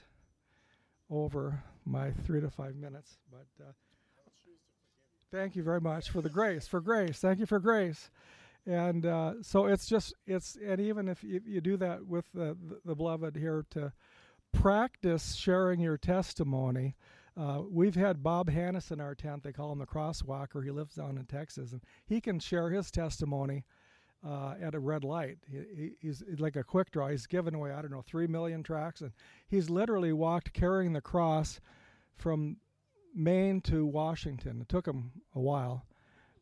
[1.09, 3.47] over my three to five minutes, but.
[3.63, 3.71] Uh,
[5.29, 7.19] Thank you very much for the grace, for grace.
[7.19, 8.09] Thank you for grace.
[8.67, 12.57] And uh, so it's just, it's, and even if you, you do that with the,
[12.83, 13.93] the, beloved here to
[14.51, 16.95] practice sharing your testimony,
[17.39, 19.43] uh, we've had Bob Hannis in our tent.
[19.43, 20.63] They call him the Crosswalker.
[20.65, 23.63] He lives down in Texas, and he can share his testimony
[24.27, 25.37] uh, at a red light.
[25.49, 27.07] He, he's like a quick draw.
[27.07, 29.13] He's given away, I don't know, three million tracts, and
[29.47, 31.61] he's literally walked carrying the cross
[32.17, 32.57] from
[33.15, 34.59] Maine to Washington.
[34.61, 35.85] It took him a while,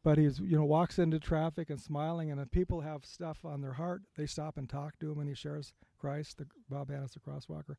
[0.05, 3.59] but he's you know walks into traffic and smiling, and if people have stuff on
[3.59, 6.37] their heart, they stop and talk to him, and he shares Christ.
[6.37, 7.75] The Bob Hannis, the crosswalker,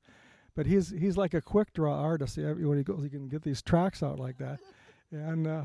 [0.57, 2.37] but he's he's like a quick draw artist.
[2.37, 4.59] When he goes, he can get these tracts out like that,
[5.13, 5.65] and uh,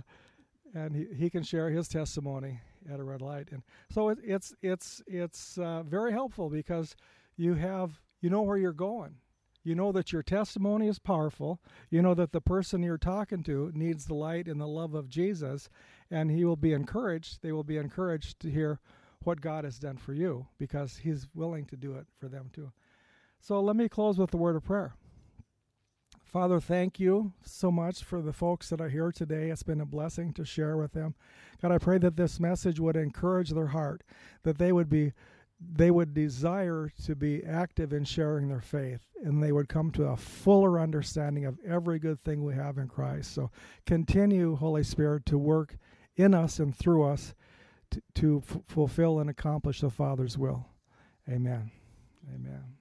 [0.76, 2.60] and he, he can share his testimony
[2.92, 6.96] at a red light, and so it, it's it's it's uh, very helpful because
[7.38, 9.16] you have you know where you're going.
[9.64, 11.60] You know that your testimony is powerful.
[11.92, 15.08] You know that the person you're talking to needs the light and the love of
[15.08, 15.70] Jesus,
[16.12, 17.40] and he will be encouraged.
[17.42, 18.80] They will be encouraged to hear
[19.24, 22.72] what God has done for you because he's willing to do it for them too.
[23.40, 24.94] So let me close with the word of prayer.
[26.24, 29.50] Father, thank you so much for the folks that are here today.
[29.50, 31.14] It's been a blessing to share with them.
[31.62, 34.04] God, I pray that this message would encourage their heart,
[34.44, 35.14] that they would be
[35.64, 40.06] they would desire to be active in sharing their faith and they would come to
[40.06, 43.34] a fuller understanding of every good thing we have in Christ.
[43.36, 43.52] So
[43.86, 45.78] continue, Holy Spirit, to work
[46.16, 47.34] in us and through us
[47.92, 50.68] to, to f- fulfill and accomplish the Father's will.
[51.30, 51.72] Amen.
[52.34, 52.81] Amen.